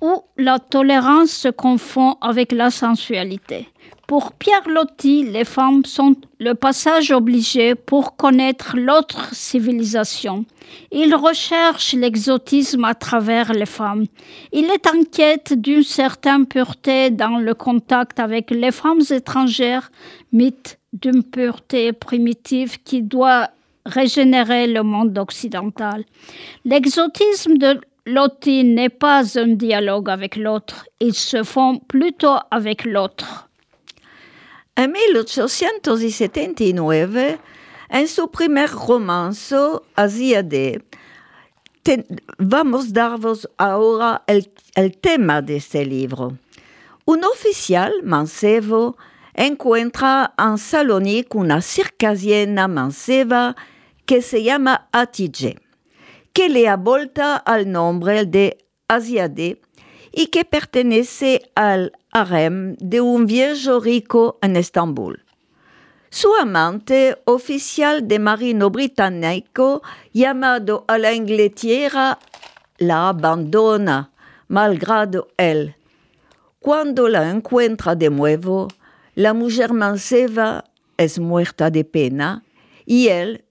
où 0.00 0.22
la 0.36 0.58
tolérance 0.58 1.30
se 1.30 1.48
confond 1.48 2.16
avec 2.20 2.52
la 2.52 2.70
sensualité. 2.70 3.68
Pour 4.06 4.34
Pierre 4.34 4.68
Loti, 4.68 5.24
les 5.24 5.44
femmes 5.44 5.84
sont 5.84 6.14
le 6.38 6.54
passage 6.54 7.10
obligé 7.10 7.74
pour 7.74 8.16
connaître 8.16 8.76
l'autre 8.76 9.34
civilisation. 9.34 10.44
Il 10.92 11.12
recherche 11.14 11.92
l'exotisme 11.92 12.84
à 12.84 12.94
travers 12.94 13.52
les 13.52 13.66
femmes. 13.66 14.04
Il 14.52 14.66
est 14.66 14.86
en 14.86 15.02
quête 15.02 15.54
d'une 15.54 15.82
certaine 15.82 16.46
pureté 16.46 17.10
dans 17.10 17.38
le 17.38 17.54
contact 17.54 18.20
avec 18.20 18.52
les 18.52 18.70
femmes 18.70 19.02
étrangères, 19.10 19.90
mythe 20.30 20.78
d'une 20.92 21.24
pureté 21.24 21.92
primitive 21.92 22.80
qui 22.84 23.02
doit 23.02 23.48
régénérer 23.86 24.66
le 24.66 24.82
monde 24.82 25.16
occidental. 25.18 26.04
L'exotisme 26.64 27.56
de 27.56 27.80
Loti 28.04 28.64
n'est 28.64 28.90
pas 28.90 29.38
un 29.38 29.48
dialogue 29.54 30.10
avec 30.10 30.36
l'autre, 30.36 30.86
ils 31.00 31.14
se 31.14 31.42
font 31.42 31.78
plutôt 31.78 32.36
avec 32.50 32.84
l'autre. 32.84 33.48
En 34.78 34.88
1879, 34.88 37.38
en 37.90 38.06
su 38.06 38.28
primer 38.28 38.66
romanzo, 38.66 39.82
Asiade, 39.96 40.82
te- 41.82 42.04
vamos 42.38 42.92
daros 42.92 43.48
ahora 43.58 44.22
el, 44.26 44.46
el 44.74 44.96
tema 44.98 45.40
de 45.40 45.56
este 45.56 45.84
libro. 45.84 46.36
Un 47.06 47.24
oficial 47.24 47.92
mancebo 48.02 48.96
encuentra 49.34 50.34
en 50.38 50.58
Salonique 50.58 51.34
una 51.36 51.62
circasiena 51.62 52.68
manceba 52.68 53.54
que 54.06 54.22
se 54.22 54.42
llama 54.42 54.88
Atije, 54.92 55.56
que 56.32 56.48
le 56.48 56.68
abolta 56.68 57.36
al 57.36 57.70
nombre 57.70 58.24
de 58.24 58.58
Asiade 58.88 59.60
y 60.12 60.28
que 60.28 60.44
pertenece 60.44 61.50
al 61.54 61.92
harem 62.12 62.76
de 62.76 63.00
un 63.00 63.26
viejo 63.26 63.80
rico 63.80 64.38
en 64.40 64.56
Estambul. 64.56 65.24
Su 66.08 66.34
amante, 66.34 67.20
oficial 67.24 68.06
de 68.08 68.18
marino 68.18 68.70
británico, 68.70 69.82
llamado 70.12 70.84
a 70.88 70.98
la 70.98 71.12
Inglaterra, 71.12 72.18
la 72.78 73.08
abandona, 73.08 74.12
malgrado 74.48 75.28
él. 75.36 75.74
Cuando 76.60 77.08
la 77.08 77.28
encuentra 77.30 77.94
de 77.96 78.08
nuevo, 78.08 78.68
la 79.14 79.34
mujer 79.34 79.72
manceba 79.72 80.64
es 80.96 81.18
muerta 81.18 81.70
de 81.70 81.84
pena 81.84 82.44
y 82.86 83.08
él 83.08 83.45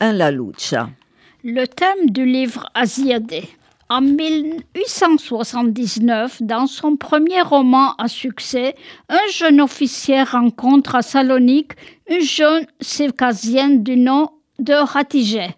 a 0.00 0.12
la 0.12 0.30
lucha. 0.30 0.88
Le 1.44 1.66
thème 1.66 2.08
du 2.08 2.24
livre 2.24 2.64
Asiade. 2.74 3.44
En 3.90 4.00
1879, 4.00 6.40
dans 6.42 6.66
son 6.66 6.96
premier 6.96 7.42
roman 7.42 7.94
à 7.96 8.08
succès, 8.08 8.74
un 9.08 9.26
jeune 9.32 9.60
officier 9.60 10.22
rencontre 10.22 10.94
à 10.94 11.02
Salonique 11.02 11.72
une 12.08 12.22
jeune 12.22 12.64
circasienne 12.80 13.82
du 13.82 13.96
nom 13.96 14.30
de 14.58 14.72
Hatice, 14.96 15.50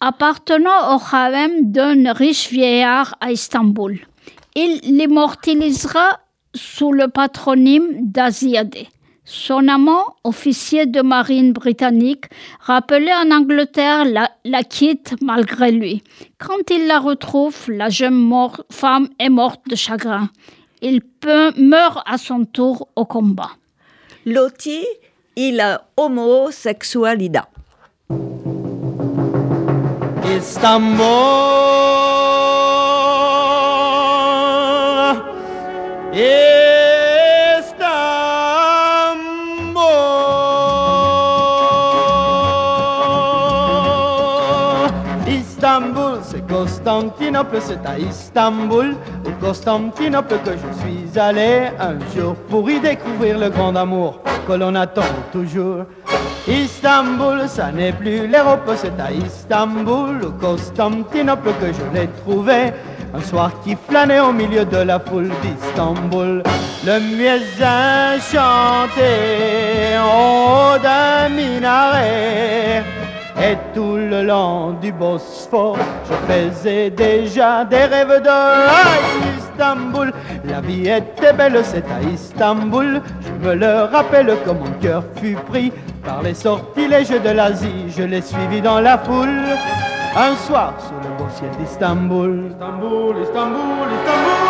appartenant 0.00 0.94
au 0.94 1.00
harem 1.12 1.72
d'un 1.72 2.12
riche 2.12 2.50
vieillard 2.50 3.16
à 3.20 3.32
Istanbul. 3.32 3.98
Il 4.54 4.80
l'immortalisera 4.82 6.20
sous 6.54 6.92
le 6.92 7.08
patronyme 7.08 7.88
d'Asiade. 8.02 8.76
Son 9.26 9.68
amant, 9.68 10.16
officier 10.22 10.84
de 10.86 11.00
marine 11.00 11.52
britannique, 11.52 12.26
rappelé 12.60 13.10
en 13.12 13.30
Angleterre, 13.30 14.04
la, 14.04 14.30
la 14.44 14.62
quitte 14.62 15.14
malgré 15.22 15.72
lui. 15.72 16.02
Quand 16.38 16.70
il 16.70 16.86
la 16.86 16.98
retrouve, 16.98 17.56
la 17.68 17.88
jeune 17.88 18.14
mort- 18.14 18.62
femme 18.70 19.08
est 19.18 19.30
morte 19.30 19.62
de 19.68 19.76
chagrin. 19.76 20.28
Il 20.82 21.00
peut- 21.00 21.52
meurt 21.56 22.02
à 22.06 22.18
son 22.18 22.44
tour 22.44 22.88
au 22.96 23.06
combat. 23.06 23.50
Loti 24.26 24.84
y 25.36 25.52
la 25.52 25.86
homosexualidad. 25.96 27.44
Istanbul 30.36 32.23
Constantinople, 46.84 47.56
c'est 47.60 47.86
à 47.86 47.98
Istanbul, 47.98 48.94
au 49.24 49.30
Constantinople 49.42 50.34
que 50.44 50.50
je 50.50 50.80
suis 50.82 51.18
allé 51.18 51.70
un 51.80 51.94
jour 52.14 52.34
pour 52.50 52.68
y 52.68 52.78
découvrir 52.78 53.38
le 53.38 53.48
grand 53.48 53.74
amour 53.74 54.20
que 54.46 54.52
l'on 54.52 54.74
attend 54.74 55.00
toujours. 55.32 55.86
Istanbul, 56.46 57.48
ça 57.48 57.72
n'est 57.72 57.92
plus 57.92 58.26
l'Europe, 58.26 58.70
c'est 58.76 59.00
à 59.00 59.10
Istanbul, 59.10 60.24
au 60.26 60.30
Constantinople 60.32 61.52
que 61.58 61.68
je 61.68 61.98
l'ai 61.98 62.08
trouvé. 62.22 62.74
Un 63.14 63.22
soir 63.22 63.50
qui 63.64 63.78
flânait 63.88 64.20
au 64.20 64.32
milieu 64.32 64.66
de 64.66 64.76
la 64.76 65.00
foule 65.00 65.30
d'Istanbul, 65.40 66.42
le 66.84 67.00
muezzin 67.00 68.18
chantait 68.20 69.96
en 69.98 70.74
haut 70.74 70.78
d'un 70.82 71.30
minaret. 71.30 73.03
Et 73.40 73.56
tout 73.74 73.96
le 73.96 74.22
long 74.22 74.72
du 74.80 74.92
Bosphore, 74.92 75.76
je 76.08 76.32
faisais 76.32 76.90
déjà 76.90 77.64
des 77.64 77.84
rêves 77.84 78.22
de 78.22 78.28
ah, 78.28 78.96
Istanbul. 79.36 80.12
La 80.44 80.60
vie 80.60 80.88
était 80.88 81.32
belle, 81.32 81.60
c'est 81.64 81.84
à 81.90 82.00
Istanbul. 82.12 83.02
Je 83.20 83.48
me 83.48 83.54
le 83.54 83.82
rappelle 83.92 84.34
comme 84.44 84.58
mon 84.58 84.70
cœur 84.80 85.02
fut 85.16 85.36
pris 85.50 85.72
par 86.04 86.22
les 86.22 86.34
sortilèges 86.34 87.08
de 87.08 87.30
l'Asie. 87.30 87.86
Je 87.88 88.04
l'ai 88.04 88.22
suivi 88.22 88.60
dans 88.60 88.80
la 88.80 88.98
foule. 88.98 89.42
un 90.16 90.36
soir 90.36 90.74
sous 90.78 90.94
le 91.08 91.16
beau 91.16 91.28
ciel 91.34 91.50
d'Istanbul. 91.58 92.50
Istanbul, 92.52 93.16
Istanbul, 93.20 93.88
Istanbul, 93.98 94.43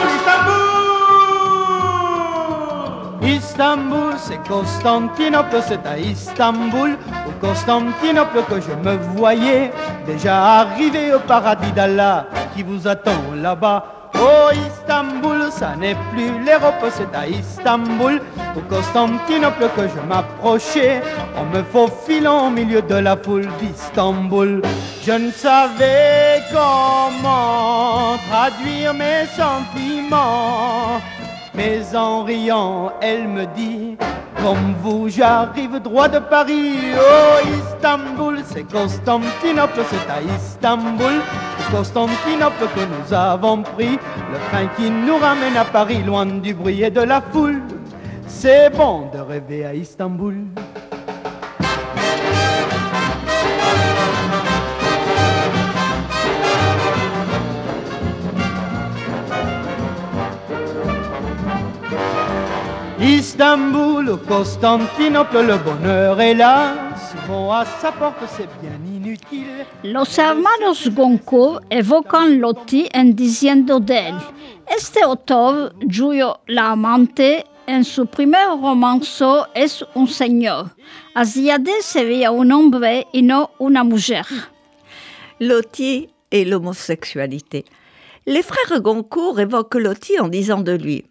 Istanbul. 3.24 4.14
C'est 4.18 4.42
Constantinople, 4.48 5.56
c'est 5.66 5.86
à 5.86 5.98
Istanbul, 5.98 6.96
au 7.26 7.46
Constantinople 7.46 8.42
que 8.48 8.60
je 8.60 8.88
me 8.88 8.96
voyais 9.16 9.72
déjà 10.06 10.60
arrivé 10.60 11.14
au 11.14 11.20
paradis 11.20 11.72
d'Allah 11.72 12.26
qui 12.54 12.62
vous 12.62 12.86
attend 12.86 13.22
là-bas. 13.34 13.84
Oh 14.16 14.50
Istanbul, 14.52 15.50
ça 15.50 15.74
n'est 15.76 15.96
plus 16.12 16.30
l'Europe, 16.44 16.84
c'est 16.90 17.14
à 17.16 17.26
Istanbul, 17.26 18.20
au 18.56 18.60
Constantinople 18.72 19.68
que 19.76 19.82
je 19.88 20.00
m'approchais, 20.08 21.02
en 21.36 21.44
me 21.46 21.62
faufilant 21.64 22.46
au 22.46 22.50
milieu 22.50 22.80
de 22.80 22.94
la 22.94 23.16
foule 23.16 23.48
d'Istanbul. 23.60 24.62
Je 25.04 25.12
ne 25.12 25.30
savais 25.32 26.42
comment 26.52 28.16
traduire 28.30 28.94
mes 28.94 29.26
sentiments, 29.26 31.00
mais 31.54 31.94
en 31.94 32.24
riant, 32.24 32.92
elle 33.00 33.28
me 33.28 33.46
dit 33.46 33.96
comme 34.44 34.74
vous, 34.82 35.08
j'arrive 35.08 35.80
droit 35.80 36.06
de 36.06 36.18
Paris. 36.18 36.76
Oh, 36.94 37.38
Istanbul, 37.64 38.40
c'est 38.44 38.70
Constantinople, 38.70 39.80
c'est 39.88 40.10
à 40.10 40.20
Istanbul, 40.36 41.14
Constantinople 41.70 42.66
que 42.74 42.80
nous 42.80 43.14
avons 43.14 43.62
pris. 43.62 43.92
Le 44.32 44.38
train 44.50 44.66
qui 44.76 44.90
nous 44.90 45.16
ramène 45.16 45.56
à 45.56 45.64
Paris, 45.64 46.02
loin 46.02 46.26
du 46.26 46.52
bruit 46.52 46.82
et 46.82 46.90
de 46.90 47.00
la 47.00 47.22
foule. 47.22 47.62
C'est 48.26 48.68
bon 48.68 49.08
de 49.14 49.18
rêver 49.18 49.64
à 49.64 49.74
Istanbul. 49.74 50.44
Istanbul, 63.04 64.18
Constantinople, 64.26 65.42
le 65.42 65.58
bonheur 65.58 66.18
est 66.22 66.32
là. 66.32 66.74
Simon 66.96 67.52
à 67.52 67.66
sa 67.66 67.92
porte, 67.92 68.16
c'est 68.34 68.48
bien 68.62 68.78
inutile. 68.96 69.66
Los 69.84 70.18
hermanos 70.18 70.88
Goncourt 70.88 71.60
evocan 71.70 72.38
Loti 72.38 72.88
en 72.94 73.14
diciendo 73.14 73.78
de 73.78 74.08
él. 74.08 74.14
Este 74.74 75.02
autor, 75.02 75.74
Giulio 75.86 76.38
la 76.48 76.70
amante, 76.70 77.44
en 77.66 77.84
su 77.84 78.06
primer 78.06 78.46
romanzo 78.48 79.48
es 79.54 79.84
un 79.94 80.08
señor. 80.08 80.70
Asiade 81.14 81.82
se 81.82 82.06
veía 82.06 82.30
un 82.30 82.52
hombre 82.52 83.06
y 83.12 83.20
no 83.20 83.50
una 83.58 83.84
mujer. 83.84 84.24
Loti 85.40 86.08
et 86.30 86.46
l'homosexualité. 86.46 87.66
Les 88.24 88.42
frères 88.42 88.80
Goncourt 88.80 89.38
évoquent 89.38 89.74
Loti 89.74 90.18
en 90.18 90.28
disant 90.28 90.62
de 90.62 90.72
lui 90.72 91.04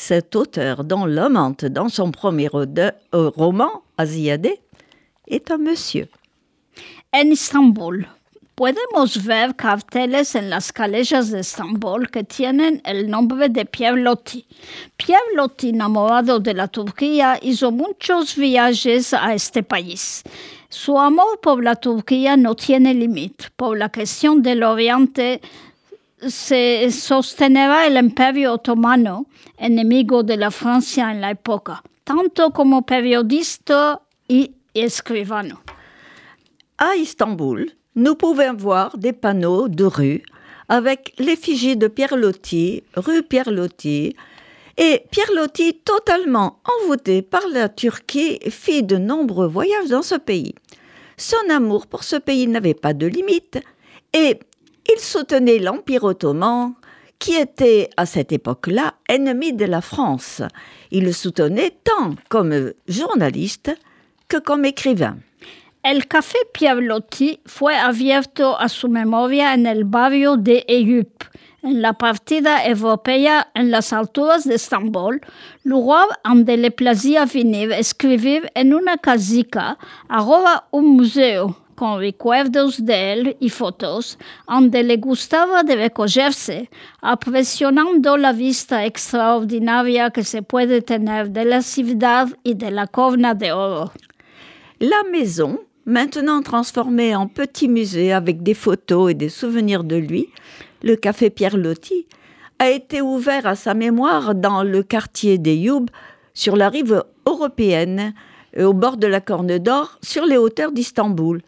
Cet 0.00 0.36
auteur 0.36 0.84
dont 0.84 1.06
l'amante 1.06 1.64
dans 1.64 1.88
son 1.88 2.12
premier 2.12 2.48
euh, 2.54 2.90
roman, 3.12 3.82
Asiade, 3.98 4.48
est 5.26 5.50
un 5.50 5.58
monsieur. 5.58 6.08
En 7.12 7.28
Istanbul. 7.32 8.06
Podemos 8.54 9.16
ver 9.18 9.56
carteles 9.56 10.36
en 10.36 10.50
las 10.50 10.70
calles 10.72 11.30
de 11.32 11.40
Estambul 11.40 12.08
que 12.10 12.22
tienen 12.22 12.80
el 12.84 13.10
nombre 13.10 13.48
de 13.48 13.64
Pierre 13.64 13.96
Loti. 13.96 14.46
Pierre 14.96 15.34
Loti, 15.34 15.70
enamorado 15.70 16.38
de 16.38 16.54
la 16.54 16.68
Turquía, 16.68 17.38
hizo 17.42 17.72
muchos 17.72 18.36
viajes 18.36 19.12
a 19.12 19.34
este 19.34 19.64
país. 19.64 20.22
Su 20.68 20.98
amor 20.98 21.40
por 21.40 21.62
la 21.62 21.74
Turquía 21.74 22.36
no 22.36 22.54
tiene 22.54 22.94
límite. 22.94 23.46
Por 23.56 23.76
la 23.76 23.88
cuestión 23.88 24.42
del 24.42 24.62
Oriente 24.62 25.40
se 26.26 26.90
sostenía 26.90 27.86
el 27.86 27.96
Imperio 27.96 28.54
Otomano, 28.54 29.26
enemigo 29.56 30.22
de 30.22 30.36
la 30.36 30.50
Francia 30.50 31.10
en 31.10 31.20
la 31.20 31.30
época, 31.30 31.82
tanto 32.04 32.50
como 32.50 32.82
periodista 32.82 34.00
y 34.26 34.52
escribano. 34.74 35.60
À 36.78 36.96
Istanbul, 36.96 37.72
nous 37.94 38.14
pouvons 38.14 38.56
voir 38.56 38.96
des 38.96 39.12
panneaux 39.12 39.68
de 39.68 39.84
rue 39.84 40.22
avec 40.68 41.14
l'effigie 41.18 41.76
de 41.76 41.88
Pierre 41.88 42.16
Loti, 42.16 42.82
rue 42.94 43.22
Pierre 43.22 43.50
Loti, 43.50 44.14
et 44.76 45.02
Pierre 45.10 45.32
Loti, 45.34 45.74
totalement 45.74 46.60
envoûté 46.82 47.22
par 47.22 47.42
la 47.52 47.68
Turquie, 47.68 48.38
fit 48.48 48.84
de 48.84 48.96
nombreux 48.96 49.48
voyages 49.48 49.88
dans 49.88 50.02
ce 50.02 50.14
pays. 50.14 50.54
Son 51.16 51.50
amour 51.50 51.88
pour 51.88 52.04
ce 52.04 52.14
pays 52.14 52.46
n'avait 52.46 52.74
pas 52.74 52.94
de 52.94 53.06
limite 53.06 53.58
et 54.12 54.38
il 54.88 55.00
soutenait 55.00 55.58
l'Empire 55.58 56.04
ottoman 56.04 56.74
qui 57.18 57.34
était 57.34 57.90
à 57.96 58.06
cette 58.06 58.32
époque-là 58.32 58.94
ennemi 59.08 59.52
de 59.52 59.64
la 59.64 59.80
France. 59.80 60.42
Il 60.90 61.04
le 61.04 61.12
soutenait 61.12 61.72
tant 61.84 62.14
comme 62.28 62.72
journaliste 62.86 63.70
que 64.28 64.38
comme 64.38 64.64
écrivain. 64.64 65.18
El 65.82 66.06
Café 66.06 66.38
Pierlotti 66.52 67.40
fue 67.46 67.74
abierto 67.74 68.56
a 68.58 68.68
su 68.68 68.88
memoria 68.88 69.54
en 69.54 69.66
el 69.66 69.84
barrio 69.84 70.36
de 70.36 70.64
Eyüp, 70.68 71.24
en 71.62 71.80
la 71.80 71.92
partida 71.92 72.66
europea 72.66 73.48
en 73.54 73.70
las 73.70 73.92
alturas 73.92 74.44
de 74.44 74.56
Estambul, 74.56 75.20
lugar 75.64 76.06
donde 76.24 76.56
le 76.56 76.70
placía 76.70 77.24
venir 77.26 77.72
escribir 77.72 78.50
en 78.54 78.74
una 78.74 78.98
casica, 78.98 79.78
ahora 80.08 80.64
un 80.72 80.96
museo, 80.96 81.56
con 81.78 82.00
recuerdos 82.00 82.84
de 82.84 83.12
él 83.12 83.36
y 83.38 83.50
fotos, 83.50 84.18
donde 84.48 84.82
le 84.82 84.96
gustaba 84.96 85.62
de 85.62 85.76
recogerse, 85.76 86.68
apreciando 87.00 88.16
la 88.16 88.32
vista 88.32 88.84
extraordinaria 88.84 90.10
que 90.10 90.24
se 90.24 90.42
puede 90.42 90.82
tener 90.82 91.30
de 91.30 91.44
la 91.44 91.62
ciudad 91.62 92.26
y 92.42 92.54
de 92.54 92.70
la 92.72 92.88
corna 92.88 93.34
de. 93.34 93.48
La 94.80 95.02
maison, 95.12 95.60
maintenant 95.84 96.42
transformée 96.42 97.14
en 97.14 97.28
petit 97.28 97.68
musée 97.68 98.12
avec 98.12 98.42
des 98.42 98.54
photos 98.54 99.12
et 99.12 99.14
des 99.14 99.28
souvenirs 99.28 99.84
de 99.84 99.96
lui, 99.96 100.30
le 100.82 100.96
café 100.96 101.30
Pierre 101.30 101.56
Loti, 101.56 102.06
a 102.58 102.70
été 102.70 103.00
ouvert 103.00 103.46
à 103.46 103.54
sa 103.54 103.74
mémoire 103.74 104.34
dans 104.34 104.64
le 104.64 104.82
quartier 104.82 105.38
des 105.38 105.54
Youb, 105.54 105.90
sur 106.34 106.56
la 106.56 106.68
rive 106.68 107.04
européenne, 107.24 108.14
au 108.56 108.72
bord 108.72 108.96
de 108.96 109.06
la 109.06 109.20
Corne 109.20 109.58
d'Or, 109.58 109.98
sur 110.02 110.26
les 110.26 110.36
hauteurs 110.36 110.72
d'Istanbul. 110.72 111.40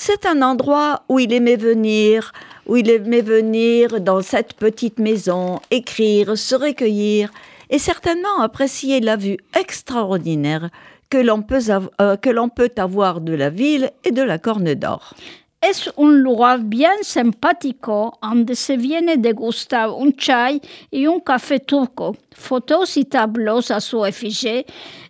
C'est 0.00 0.26
un 0.26 0.42
endroit 0.42 1.02
où 1.08 1.18
il 1.18 1.32
aimait 1.32 1.56
venir, 1.56 2.30
où 2.66 2.76
il 2.76 2.88
aimait 2.88 3.20
venir 3.20 4.00
dans 4.00 4.22
cette 4.22 4.54
petite 4.54 5.00
maison, 5.00 5.58
écrire, 5.72 6.38
se 6.38 6.54
recueillir 6.54 7.32
et 7.68 7.80
certainement 7.80 8.40
apprécier 8.40 9.00
la 9.00 9.16
vue 9.16 9.38
extraordinaire 9.58 10.70
que 11.10 11.18
l'on 11.18 11.42
peut, 11.42 11.58
euh, 12.00 12.16
peut 12.54 12.70
avoir 12.76 13.20
de 13.20 13.34
la 13.34 13.50
ville 13.50 13.90
et 14.04 14.12
de 14.12 14.22
la 14.22 14.38
Corne 14.38 14.72
d'Or. 14.74 15.14
Es 15.60 15.90
un 15.98 16.12
lugar 16.12 16.60
bien 16.60 17.02
simpático 17.02 18.12
donde 18.22 18.54
se 18.54 18.76
viene 18.76 19.16
degustar 19.16 19.90
un 19.90 20.12
chai 20.16 20.60
y 20.92 21.08
un 21.08 21.18
café 21.18 21.58
turco, 21.58 22.14
fotos 22.32 22.96
y 22.96 23.04
tablos 23.04 23.72
a 23.72 23.80
su 23.80 24.06
efigie 24.06 24.64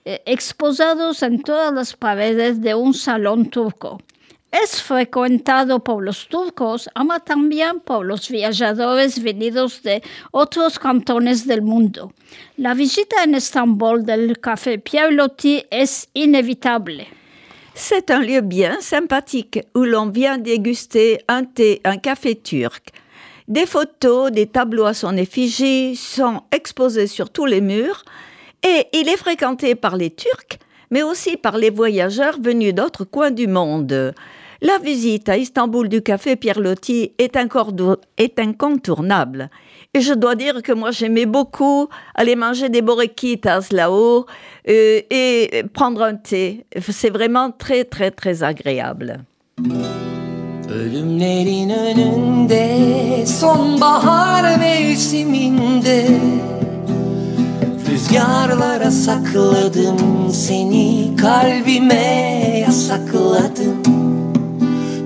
eh, 0.06 0.22
exposados 0.24 1.22
en 1.22 1.42
todas 1.42 1.74
las 1.74 1.94
paredes 1.94 2.62
de 2.62 2.74
un 2.74 2.94
salón 2.94 3.50
turco. 3.50 3.98
Es 4.50 4.82
frecuentado 4.82 5.84
por 5.84 6.02
los 6.02 6.26
turcos, 6.28 6.88
ama 6.94 7.20
también 7.20 7.80
por 7.80 8.06
los 8.06 8.30
viajadores 8.30 9.22
venidos 9.22 9.82
de 9.82 10.02
otros 10.30 10.78
cantones 10.78 11.46
del 11.46 11.60
mundo. 11.60 12.12
La 12.56 12.72
visita 12.72 13.22
en 13.24 13.34
Estambul 13.34 14.06
del 14.06 14.38
Café 14.40 14.78
Pierre 14.78 15.12
Loti 15.12 15.64
es 15.70 16.08
inevitable. 16.14 17.06
C'est 17.74 18.10
un 18.10 18.20
lieu 18.20 18.40
bien 18.40 18.80
sympathique 18.80 19.60
où 19.74 19.84
l'on 19.84 20.10
vient 20.10 20.38
déguster 20.38 21.18
un 21.28 21.44
thé, 21.44 21.80
un 21.84 21.98
café 21.98 22.34
turc. 22.34 22.90
Des 23.48 23.66
photos, 23.66 24.32
des 24.32 24.46
tableaux 24.46 24.86
à 24.86 24.94
son 24.94 25.16
effigie 25.16 25.94
sont 25.94 26.42
exposés 26.52 27.06
sur 27.06 27.30
tous 27.30 27.46
les 27.46 27.60
murs 27.60 28.04
et 28.66 28.86
il 28.92 29.08
est 29.08 29.16
fréquenté 29.16 29.74
par 29.74 29.96
les 29.96 30.10
Turcs, 30.10 30.58
mais 30.90 31.02
aussi 31.02 31.36
par 31.36 31.56
les 31.56 31.70
voyageurs 31.70 32.40
venus 32.40 32.74
d'autres 32.74 33.04
coins 33.04 33.30
du 33.30 33.46
monde. 33.46 34.14
La 34.60 34.78
visite 34.78 35.28
à 35.28 35.36
Istanbul 35.36 35.88
du 35.88 36.02
café 36.02 36.34
Pierre 36.34 36.58
Loti 36.58 37.12
est, 37.18 37.36
incontournable. 37.36 39.50
Et 39.94 40.00
je 40.00 40.12
dois 40.12 40.34
dire 40.34 40.62
que 40.62 40.72
moi 40.72 40.90
j'aimais 40.90 41.26
beaucoup 41.26 41.88
aller 42.16 42.34
manger 42.34 42.68
des 42.68 42.82
borekitas 42.82 43.68
là-haut 43.70 44.26
euh, 44.68 45.00
et 45.10 45.62
prendre 45.72 46.02
un 46.02 46.16
thé. 46.16 46.66
C'est 46.80 47.10
vraiment 47.10 47.52
très 47.52 47.84
très 47.84 48.10
très 48.10 48.42
agréable. 48.42 49.20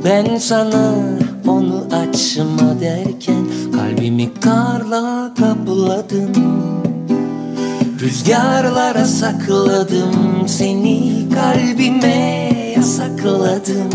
Ben 0.04 0.38
sana 0.38 0.94
açma 1.92 2.80
derken 2.80 3.46
Kalbimi 3.72 4.30
karla 4.40 5.34
kapladım 5.38 6.32
Rüzgarlara 8.00 9.04
sakladım 9.04 10.14
seni 10.46 11.12
kalbime 11.34 12.50
yasakladım. 12.76 13.90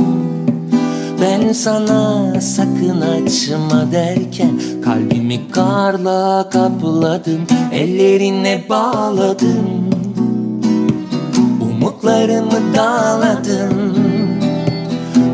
Ben 1.22 1.54
sana 1.54 2.34
sakın 2.42 3.02
açma 3.02 3.92
derken 3.92 4.62
Kalbimi 4.86 5.52
karla 5.52 6.50
kapladım 6.50 7.42
Ellerine 7.74 8.64
bağladım 8.70 9.90
Umutlarımı 11.62 12.76
dağladım 12.76 14.07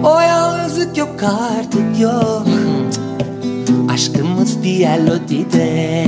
O 0.03 0.19
yalnızlık 0.19 0.97
yok 0.97 1.23
artık 1.23 1.99
yok. 1.99 2.47
Aşkımız 3.93 4.63
diğer 4.63 5.07
lodide. 5.07 6.03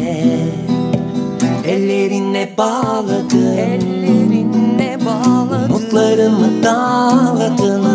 Ellerine 1.68 2.50
bağladım 2.58 3.58
Ellerine 3.58 4.98
bağladım 5.06 5.76
Umutlarımı 5.76 6.64
dağladım 6.64 7.86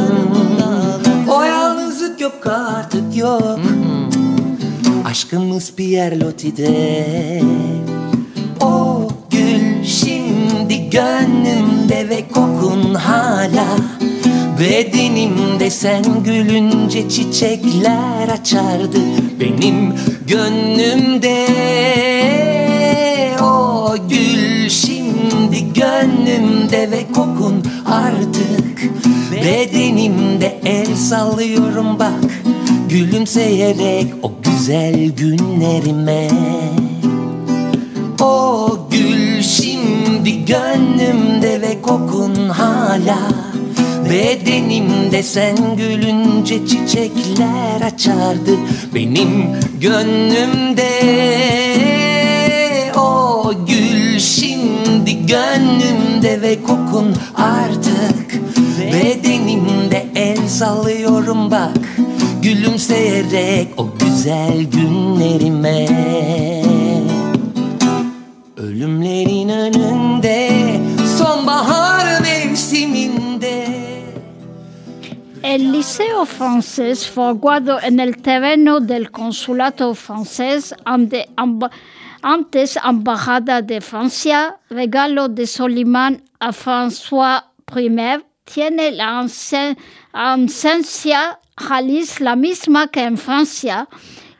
O 1.30 1.42
yalnızlık 1.42 2.20
yok 2.20 2.46
artık 2.46 3.16
yok. 3.16 3.60
Aşkımız 5.04 5.74
Pierre 5.74 6.20
Loti'de 6.20 7.42
O 8.60 9.08
gül 9.30 9.84
şimdi 9.84 10.90
gönlümde 10.90 12.08
ve 12.08 12.28
kokun 12.28 12.94
hala 12.94 13.66
Bedenimde 14.60 15.70
sen 15.70 16.04
gülünce 16.24 17.08
çiçekler 17.08 18.28
açardı 18.28 19.00
Benim 19.40 19.94
gönlümde. 20.26 21.46
O 23.42 23.96
gül 24.08 24.68
şimdi 24.68 25.72
gönlümde 25.72 26.90
ve 26.90 27.06
kokun 27.14 27.62
artık. 27.86 28.90
Bedenimde 29.44 30.60
el 30.64 30.96
sallıyorum 30.96 31.98
bak 31.98 32.42
Gülümseyerek 32.88 34.06
o 34.22 34.32
güzel 34.42 35.10
günlerime. 35.10 36.28
O 38.20 38.68
gül 38.90 39.42
şimdi 39.42 40.44
gönlümde 40.44 41.60
ve 41.60 41.82
kokun 41.82 42.48
hala 42.48 43.49
Bedenimde 44.10 45.22
sen 45.22 45.56
gülünce 45.76 46.66
çiçekler 46.66 47.80
açardı 47.80 48.50
Benim 48.94 49.46
gönlümde. 49.80 50.90
O 52.98 53.52
gül 53.68 54.18
şimdi 54.18 55.26
gönlümde 55.26 56.42
ve 56.42 56.62
kokun 56.62 57.14
artık. 57.34 58.40
Bedenimde 58.92 60.06
el 60.14 60.48
sallıyorum 60.48 61.50
bak 61.50 61.78
Gülümseyerek 62.42 63.68
o 63.76 63.88
güzel 63.98 64.62
günlerime. 64.62 65.86
Ölümlerin 68.56 69.48
önünde 69.48 70.69
El 75.50 75.72
Liceo 75.72 76.26
Francés 76.26 77.12
guardado 77.16 77.80
en 77.82 77.98
el 77.98 78.22
terreno 78.22 78.78
del 78.78 79.10
Consulado 79.10 79.96
francés 79.96 80.72
antes 80.84 81.26
Embajada 82.84 83.60
de 83.60 83.80
Francia, 83.80 84.60
regalo 84.68 85.28
de 85.28 85.48
Solimán 85.48 86.22
a 86.38 86.52
François 86.52 87.46
I, 87.74 88.22
tiene 88.44 88.92
la 88.92 89.26
ausencia 90.12 91.40
Jalis 91.56 92.20
la 92.20 92.36
misma 92.36 92.86
que 92.86 93.02
en 93.02 93.18
Francia, 93.18 93.88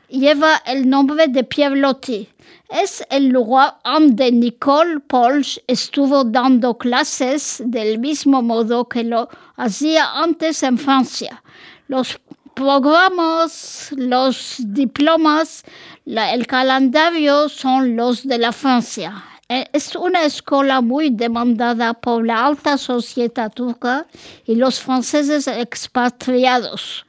lleva 0.07 0.61
el 0.65 0.89
nombre 0.89 1.27
de 1.27 1.43
Pierre 1.43 1.75
Loti. 1.75 2.29
Es 2.71 3.03
el 3.09 3.27
lugar 3.27 3.79
donde 3.83 4.31
Nicole 4.31 5.01
Polch 5.01 5.61
estuvo 5.67 6.23
dando 6.23 6.77
clases 6.77 7.61
del 7.65 7.99
mismo 7.99 8.41
modo 8.41 8.87
que 8.87 9.03
lo 9.03 9.27
hacía 9.57 10.09
antes 10.13 10.63
en 10.63 10.77
Francia. 10.77 11.43
Los 11.89 12.21
programas, 12.53 13.89
los 13.97 14.55
diplomas, 14.59 15.63
el 16.05 16.47
calendario 16.47 17.49
son 17.49 17.97
los 17.97 18.25
de 18.25 18.37
la 18.37 18.53
Francia. 18.53 19.21
Eh, 19.49 19.67
Es 19.73 19.93
una 19.97 20.23
escuela 20.23 20.79
muy 20.79 21.09
demandada 21.09 21.93
por 21.93 22.25
la 22.25 22.45
alta 22.45 22.77
sociedad 22.77 23.51
turca 23.51 24.07
y 24.45 24.55
los 24.55 24.79
franceses 24.79 25.45
expatriados. 25.47 27.05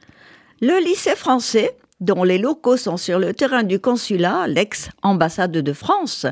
Le 0.59 0.81
lycée 0.81 1.15
français, 1.15 1.71
dont 2.03 2.23
les 2.23 2.37
locaux 2.37 2.77
sont 2.77 2.97
sur 2.97 3.17
le 3.17 3.33
terrain 3.33 3.63
du 3.63 3.79
consulat, 3.79 4.45
l'ex-ambassade 4.47 5.51
de 5.51 5.73
France, 5.73 6.25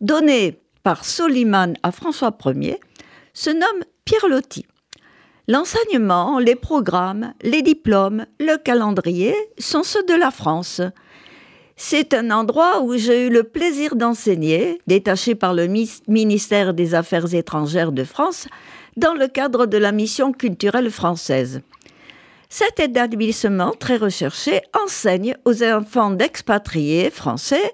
donné 0.00 0.58
par 0.82 1.04
Soliman 1.04 1.74
à 1.82 1.92
François 1.92 2.36
Ier, 2.46 2.80
se 3.34 3.50
nomme 3.50 3.84
Pierre 4.04 4.28
Loti. 4.28 4.66
L'enseignement, 5.46 6.38
les 6.38 6.54
programmes, 6.54 7.34
les 7.42 7.60
diplômes, 7.60 8.24
le 8.38 8.56
calendrier 8.56 9.34
sont 9.58 9.82
ceux 9.82 10.04
de 10.04 10.14
la 10.14 10.30
France. 10.30 10.80
C'est 11.76 12.14
un 12.14 12.30
endroit 12.30 12.80
où 12.82 12.96
j'ai 12.96 13.26
eu 13.26 13.30
le 13.30 13.42
plaisir 13.42 13.96
d'enseigner, 13.96 14.80
détaché 14.86 15.34
par 15.34 15.52
le 15.52 15.66
ministère 16.08 16.72
des 16.72 16.94
Affaires 16.94 17.34
étrangères 17.34 17.92
de 17.92 18.04
France, 18.04 18.48
dans 18.96 19.14
le 19.14 19.28
cadre 19.28 19.66
de 19.66 19.76
la 19.76 19.92
mission 19.92 20.32
culturelle 20.32 20.90
française. 20.90 21.60
Cet 22.52 22.80
établissement 22.80 23.70
très 23.78 23.96
recherché 23.96 24.60
enseigne 24.84 25.36
aux 25.44 25.62
enfants 25.62 26.10
d'expatriés 26.10 27.08
français, 27.10 27.72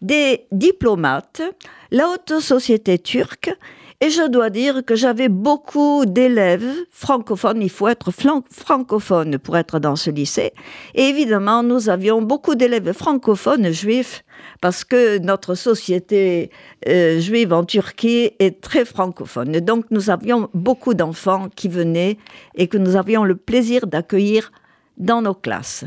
des 0.00 0.46
diplomates, 0.50 1.42
la 1.90 2.08
haute 2.08 2.40
société 2.40 2.98
turque, 2.98 3.54
et 4.00 4.08
je 4.08 4.26
dois 4.26 4.48
dire 4.48 4.84
que 4.86 4.94
j'avais 4.94 5.28
beaucoup 5.28 6.06
d'élèves 6.06 6.66
francophones. 6.90 7.60
Il 7.60 7.70
faut 7.70 7.88
être 7.88 8.10
francophone 8.10 9.38
pour 9.38 9.56
être 9.58 9.78
dans 9.80 9.96
ce 9.96 10.10
lycée. 10.10 10.52
Et 10.94 11.04
évidemment, 11.04 11.62
nous 11.62 11.90
avions 11.90 12.22
beaucoup 12.22 12.54
d'élèves 12.54 12.92
francophones 12.92 13.70
juifs 13.70 14.24
parce 14.60 14.84
que 14.84 15.18
notre 15.18 15.54
société 15.54 16.50
euh, 16.88 17.20
juive 17.20 17.52
en 17.52 17.64
Turquie 17.64 18.32
est 18.38 18.60
très 18.60 18.84
francophone. 18.84 19.60
Donc, 19.60 19.86
nous 19.90 20.10
avions 20.10 20.48
beaucoup 20.54 20.94
d'enfants 20.94 21.48
qui 21.54 21.68
venaient 21.68 22.18
et 22.54 22.68
que 22.68 22.78
nous 22.78 22.96
avions 22.96 23.24
le 23.24 23.36
plaisir 23.36 23.86
d'accueillir 23.86 24.52
dans 24.96 25.22
nos 25.22 25.34
classes. 25.34 25.84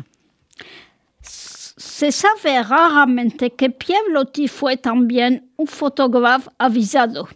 Se 1.21 2.05
raramente 2.61 3.55
que 3.55 3.69
Pierre 3.69 4.09
Loti 4.11 4.47
fue 4.47 4.77
también 4.77 5.43
un 5.57 5.65
fotógrafo 5.65 6.51
avisado. 6.59 7.27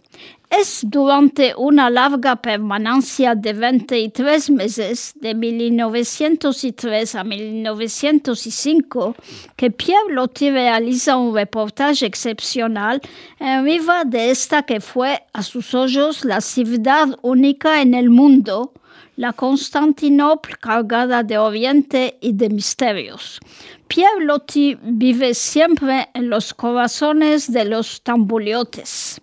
Es 0.60 0.82
durante 0.86 1.52
una 1.56 1.90
larga 1.90 2.36
permanencia 2.36 3.34
de 3.34 3.54
23 3.54 4.50
meses, 4.50 5.12
de 5.16 5.34
1903 5.34 7.14
a 7.16 7.24
1905, 7.24 9.16
que 9.56 9.70
Pierre 9.72 10.12
Loti 10.12 10.50
realiza 10.50 11.16
un 11.16 11.34
reportaje 11.34 12.06
excepcional 12.06 13.00
en 13.40 13.64
riva 13.64 14.04
de 14.04 14.30
esta 14.30 14.62
que 14.62 14.80
fue 14.80 15.24
a 15.32 15.42
sus 15.42 15.74
ojos 15.74 16.24
la 16.24 16.40
ciudad 16.40 17.08
única 17.22 17.82
en 17.82 17.94
el 17.94 18.10
mundo, 18.10 18.72
la 19.16 19.32
Constantinopla 19.32 20.56
cargada 20.56 21.24
de 21.24 21.36
oriente 21.36 22.16
y 22.20 22.32
de 22.32 22.50
misterios. 22.50 23.40
Pierre 23.88 24.24
Loti 24.24 24.78
vive 24.82 25.34
siempre 25.34 26.08
en 26.14 26.30
los 26.30 26.54
corazones 26.54 27.50
de 27.52 27.64
los 27.64 28.02
tambuliotes. 28.02 29.20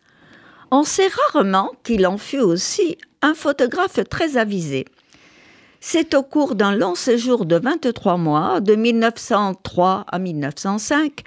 On 0.72 0.84
sait 0.84 1.10
rarement 1.34 1.72
qu'il 1.84 2.08
en 2.08 2.18
fut 2.18 2.40
aussi 2.40 2.98
un 3.22 3.34
photographe 3.34 4.00
très 4.10 4.38
avisé. 4.38 4.86
C'est 5.82 6.14
au 6.14 6.24
cours 6.24 6.56
d'un 6.56 6.74
long 6.74 6.96
séjour 6.96 7.46
de 7.46 7.58
23 7.58 8.16
mois, 8.16 8.62
de 8.62 8.76
1903 8.76 10.06
à 10.08 10.20
1905, 10.20 11.24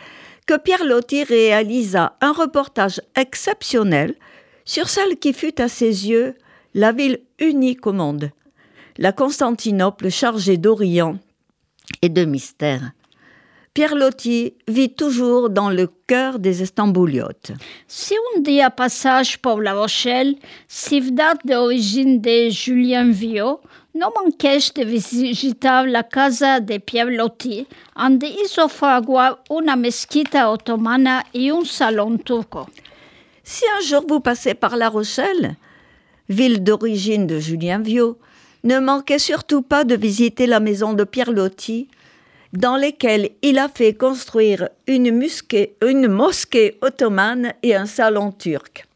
que 0.47 0.57
Pierre 0.57 0.85
Loti 0.85 1.25
réalisa 1.25 2.17
un 2.23 2.33
reportage 2.33 3.03
exceptionnel 3.17 4.15
sur 4.65 4.89
celle 4.89 5.19
qui 5.19 5.35
fut 5.35 5.61
à 5.61 5.69
ses 5.69 6.09
yeux 6.09 6.35
la 6.73 6.93
ville 6.93 7.21
unique 7.39 7.87
au 7.87 7.93
monde, 7.93 8.31
la 8.97 9.13
Constantinople 9.13 10.09
chargée 10.09 10.57
d'Orient 10.57 11.19
et 12.01 12.09
de 12.09 12.25
mystère. 12.25 12.93
Pierre 13.75 13.97
Loti 13.97 14.55
vit 14.69 14.95
toujours 14.95 15.51
dans 15.51 15.69
le 15.69 15.89
cœur 16.07 16.39
des 16.39 16.63
Estambouliotes. 16.63 17.53
Si 17.89 18.15
un 18.37 18.41
día 18.41 18.71
passage 18.71 19.39
por 19.39 19.61
La 19.61 19.75
Rochelle, 19.75 20.37
ciudad 20.69 21.37
de 21.45 21.57
origine 21.57 22.21
de 22.21 22.51
Julien 22.51 23.11
Viau, 23.11 23.61
Non 23.97 24.11
manqueix 24.11 24.73
de 24.75 24.85
visitar 24.85 25.87
la 25.87 26.03
casa 26.03 26.59
de 26.59 26.81
Piavlotti, 26.81 27.69
donde 27.95 28.27
hizo 28.27 28.69
fragua 28.69 29.39
una 29.49 29.77
mezquita 29.77 30.51
otomana 30.51 31.25
y 31.33 31.53
un 31.53 31.65
salón 31.65 32.19
turco. 32.19 32.67
Si 33.45 33.65
un 33.79 33.81
jour 33.83 34.05
vous 34.09 34.19
passez 34.19 34.55
par 34.55 34.77
La 34.77 34.89
Rochelle, 34.89 35.55
ville 36.29 36.65
d'origine 36.65 37.29
de 37.29 37.39
Julien 37.39 37.79
Viau, 37.79 38.19
ne 38.65 38.81
manquez 38.81 39.21
surtout 39.21 39.63
pas 39.63 39.85
de 39.85 39.95
visiter 39.95 40.49
la 40.49 40.59
maison 40.59 40.93
de 40.93 41.05
Pierre 41.05 41.31
Lotti, 41.31 41.87
dans 42.55 42.77
laquelle 42.77 43.31
il 43.43 43.59
a 43.59 43.69
fait 43.69 43.95
construire 43.95 44.69
une, 44.87 45.07
une 45.87 46.09
mosquée 46.09 46.79
ottomane 46.81 47.53
et 47.63 47.75
un 47.75 47.87
salon 47.87 48.33
turc. 48.33 48.87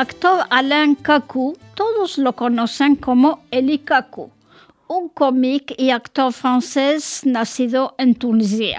Actor 0.00 0.46
Alain 0.48 0.94
Kaku, 0.94 1.58
todos 1.74 2.16
lo 2.16 2.32
conocen 2.32 2.96
como 2.96 3.44
Eli 3.50 3.80
Kaku, 3.80 4.30
un 4.88 5.10
cómic 5.10 5.74
y 5.76 5.90
actor 5.90 6.32
francés 6.32 7.20
nacido 7.26 7.94
en 7.98 8.14
Tunisie. 8.14 8.78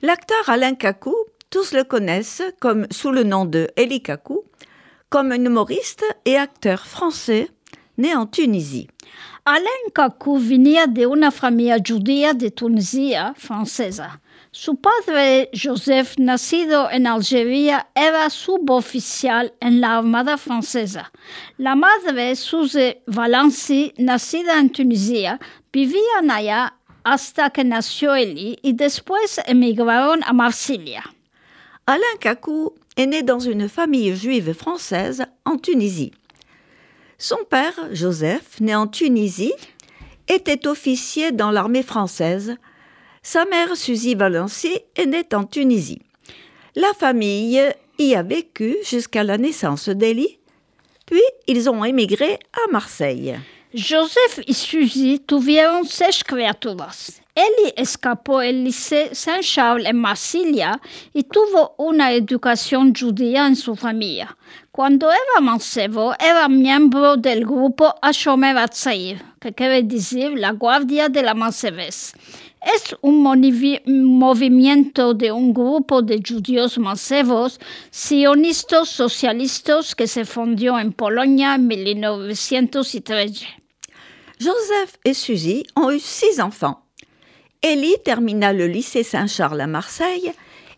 L'acteur 0.00 0.50
Alain 0.50 0.74
Kakou, 0.74 1.14
tous 1.48 1.72
le 1.74 1.84
connaissent 1.84 2.42
comme 2.58 2.88
sous 2.90 3.12
le 3.12 3.22
nom 3.22 3.44
de 3.44 3.68
Eli 3.76 4.02
Kakou, 4.02 4.42
comme 5.10 5.30
un 5.30 5.44
humoriste 5.44 6.04
et 6.24 6.36
acteur 6.36 6.86
français 6.86 7.48
né 7.96 8.16
en 8.16 8.26
Tunisie. 8.26 8.88
Alain 9.44 9.90
Kaku 9.94 10.38
venía 10.38 10.88
de 10.88 11.06
una 11.06 11.30
familia 11.30 11.76
judía 11.78 12.34
de 12.34 12.50
Tunisia, 12.50 13.32
francesa. 13.36 14.20
Su 14.54 14.76
padre, 14.76 15.48
Joseph, 15.54 16.18
nacido 16.18 16.90
en 16.90 17.06
Algeria, 17.06 17.88
era 17.94 18.28
suboficial 18.28 19.54
en 19.60 19.80
la 19.80 19.96
Armada 19.96 20.36
francesa. 20.36 21.10
La 21.56 21.74
madre, 21.74 22.36
Suze 22.36 23.02
Valenci, 23.06 23.94
nacida 23.96 24.60
en 24.60 24.68
Tunisia, 24.68 25.40
vivían 25.72 26.30
allá 26.30 26.74
hasta 27.02 27.48
que 27.48 27.64
nació 27.64 28.14
Eli 28.14 28.58
y 28.62 28.74
después 28.74 29.40
emigraron 29.46 30.22
a 30.22 30.34
Marsilia. 30.34 31.02
Alain 31.86 32.18
Kakou 32.20 32.74
est 32.98 33.06
né 33.06 33.22
dans 33.22 33.40
une 33.40 33.70
famille 33.70 34.14
juive 34.14 34.52
française 34.52 35.24
en 35.46 35.56
Tunisie. 35.56 36.12
Son 37.16 37.42
père, 37.48 37.88
Joseph, 37.92 38.60
né 38.60 38.74
en 38.74 38.86
Tunisie, 38.86 39.54
était 40.28 40.66
officier 40.66 41.32
dans 41.32 41.50
l'armée 41.50 41.82
française, 41.82 42.58
Sa 43.24 43.44
mère, 43.44 43.76
Suzy 43.76 44.16
Valency, 44.16 44.80
est 44.96 45.06
née 45.06 45.24
en 45.32 45.44
Tunisie. 45.44 46.02
La 46.74 46.92
famille 46.92 47.62
y 47.96 48.14
a 48.16 48.22
vécu 48.24 48.76
jusqu'à 48.84 49.22
la 49.22 49.38
naissance 49.38 49.88
d'Elie, 49.88 50.40
puis 51.06 51.22
ils 51.46 51.70
ont 51.70 51.84
émigré 51.84 52.40
à 52.52 52.72
Marseille. 52.72 53.38
Joseph 53.72 54.40
y 54.48 54.52
Suzy 54.52 55.20
tuvieron 55.20 55.84
seis 55.84 56.24
criaturas. 56.24 57.22
Eli 57.34 57.72
escapó 57.76 58.42
el 58.42 58.64
liceo 58.64 59.08
San 59.12 59.40
Charles 59.40 59.86
en 59.86 59.96
Marsilia 59.96 60.80
y 61.14 61.22
tuvo 61.22 61.74
una 61.78 62.12
educación 62.12 62.92
judía 62.92 63.46
en 63.46 63.56
su 63.56 63.74
familia. 63.76 64.36
Cuando 64.72 65.10
era 65.10 65.40
mancebo, 65.40 66.12
era 66.18 66.48
miembro 66.48 67.16
del 67.16 67.46
grupo 67.46 67.94
Ashomer 68.02 68.56
que 69.40 69.54
quiere 69.54 69.82
decir 69.84 70.32
la 70.36 70.50
Guardia 70.50 71.08
de 71.08 71.22
la 71.22 71.34
Mancebés. 71.34 72.14
Es 72.64 72.94
un 73.02 73.22
movimiento 74.18 75.14
de 75.14 75.32
un 75.32 75.52
grupo 75.52 76.00
de 76.00 76.22
judíos 76.22 76.78
mancebos, 76.78 77.58
sionistas 77.90 78.88
socialistas 78.88 79.96
que 79.96 80.06
se 80.06 80.24
fundió 80.24 80.78
en 80.78 80.92
Polonia 80.92 81.56
en 81.56 81.66
1913. 81.66 83.46
Joseph 84.38 84.96
et 85.04 85.14
Suzy 85.14 85.64
ont 85.74 85.90
eu 85.90 85.98
six 85.98 86.40
enfants. 86.40 86.78
Élie 87.62 87.96
termina 88.04 88.52
le 88.52 88.68
lycée 88.68 89.02
Saint-Charles 89.02 89.60
à 89.60 89.66
Marseille 89.66 90.32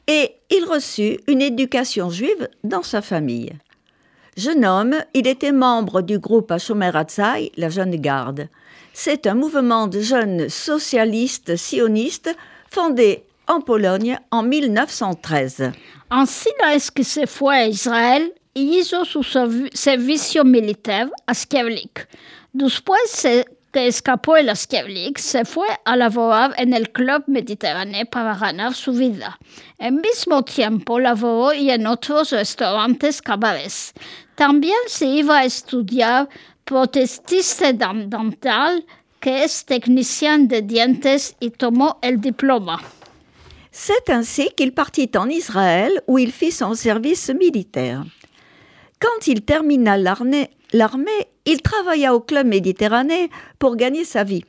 et 0.06 0.32
il 0.50 0.64
reçut 0.64 1.20
une 1.28 1.42
éducation 1.42 2.08
juive 2.08 2.48
dans 2.62 2.82
sa 2.82 3.02
famille. 3.02 3.52
Jeune 4.36 4.64
homme, 4.64 4.96
il 5.14 5.26
était 5.26 5.52
membre 5.52 6.02
du 6.02 6.18
groupe 6.18 6.50
Hatzaï, 6.50 7.52
la 7.56 7.68
Jeune 7.68 7.96
Garde. 7.96 8.48
C'est 8.96 9.26
un 9.26 9.34
mouvement 9.34 9.88
de 9.88 10.00
jeunes 10.00 10.48
socialistes 10.48 11.56
sionistes 11.56 12.30
fondé 12.70 13.24
en 13.48 13.60
Pologne 13.60 14.18
en 14.30 14.44
1913. 14.44 15.72
Así 16.10 16.48
es 16.72 16.90
que 16.92 17.02
se 17.02 17.26
a 17.50 17.66
Israel 17.66 18.32
hizo 18.54 19.04
su 19.04 19.20
servi- 19.24 19.70
servicio 19.74 20.44
militar 20.44 21.10
a 21.26 21.34
Skevlik. 21.34 22.06
Después 22.52 23.26
que 23.72 23.88
escapó 23.88 24.36
de 24.36 24.44
la 24.44 24.54
Skevlik, 24.54 25.18
se 25.18 25.44
fue 25.44 25.66
a 25.84 25.96
laborar 25.96 26.54
en 26.56 26.72
el 26.72 26.92
Club 26.92 27.24
Mediterráneo 27.26 28.06
para 28.06 28.36
ganar 28.36 28.74
su 28.74 28.92
vida. 28.92 29.36
En 29.78 29.96
mismo 29.96 30.44
tiempo 30.44 31.00
laboró 31.00 31.52
y 31.52 31.70
en 31.70 31.88
otros 31.88 32.30
restaurantes 32.30 33.20
cabarets. 33.20 33.92
También 34.36 34.78
se 34.86 35.06
iba 35.06 35.38
a 35.38 35.44
estudiar 35.44 36.28
protestista 36.64 37.72
dam- 37.72 38.08
dental, 38.08 38.82
que 39.20 39.44
es 39.44 39.64
técnicien 39.64 40.48
de 40.48 40.60
dientes, 40.60 41.34
y 41.40 41.50
tomó 41.50 41.98
el 42.02 42.20
diploma. 42.20 42.78
C'est 43.70 44.08
ainsi 44.10 44.50
qu'il 44.56 44.72
partit 44.72 45.10
en 45.16 45.28
Israël 45.28 46.00
où 46.06 46.18
il 46.18 46.30
fit 46.30 46.52
son 46.52 46.74
service 46.74 47.30
militaire. 47.30 48.04
Quand 49.00 49.26
il 49.26 49.42
termina 49.42 49.96
l'armée, 49.96 50.50
l'armée, 50.72 51.28
il 51.44 51.60
travailla 51.60 52.14
au 52.14 52.20
club 52.20 52.46
méditerranéen 52.46 53.26
pour 53.58 53.76
gagner 53.76 54.04
sa 54.04 54.22
vie. 54.22 54.44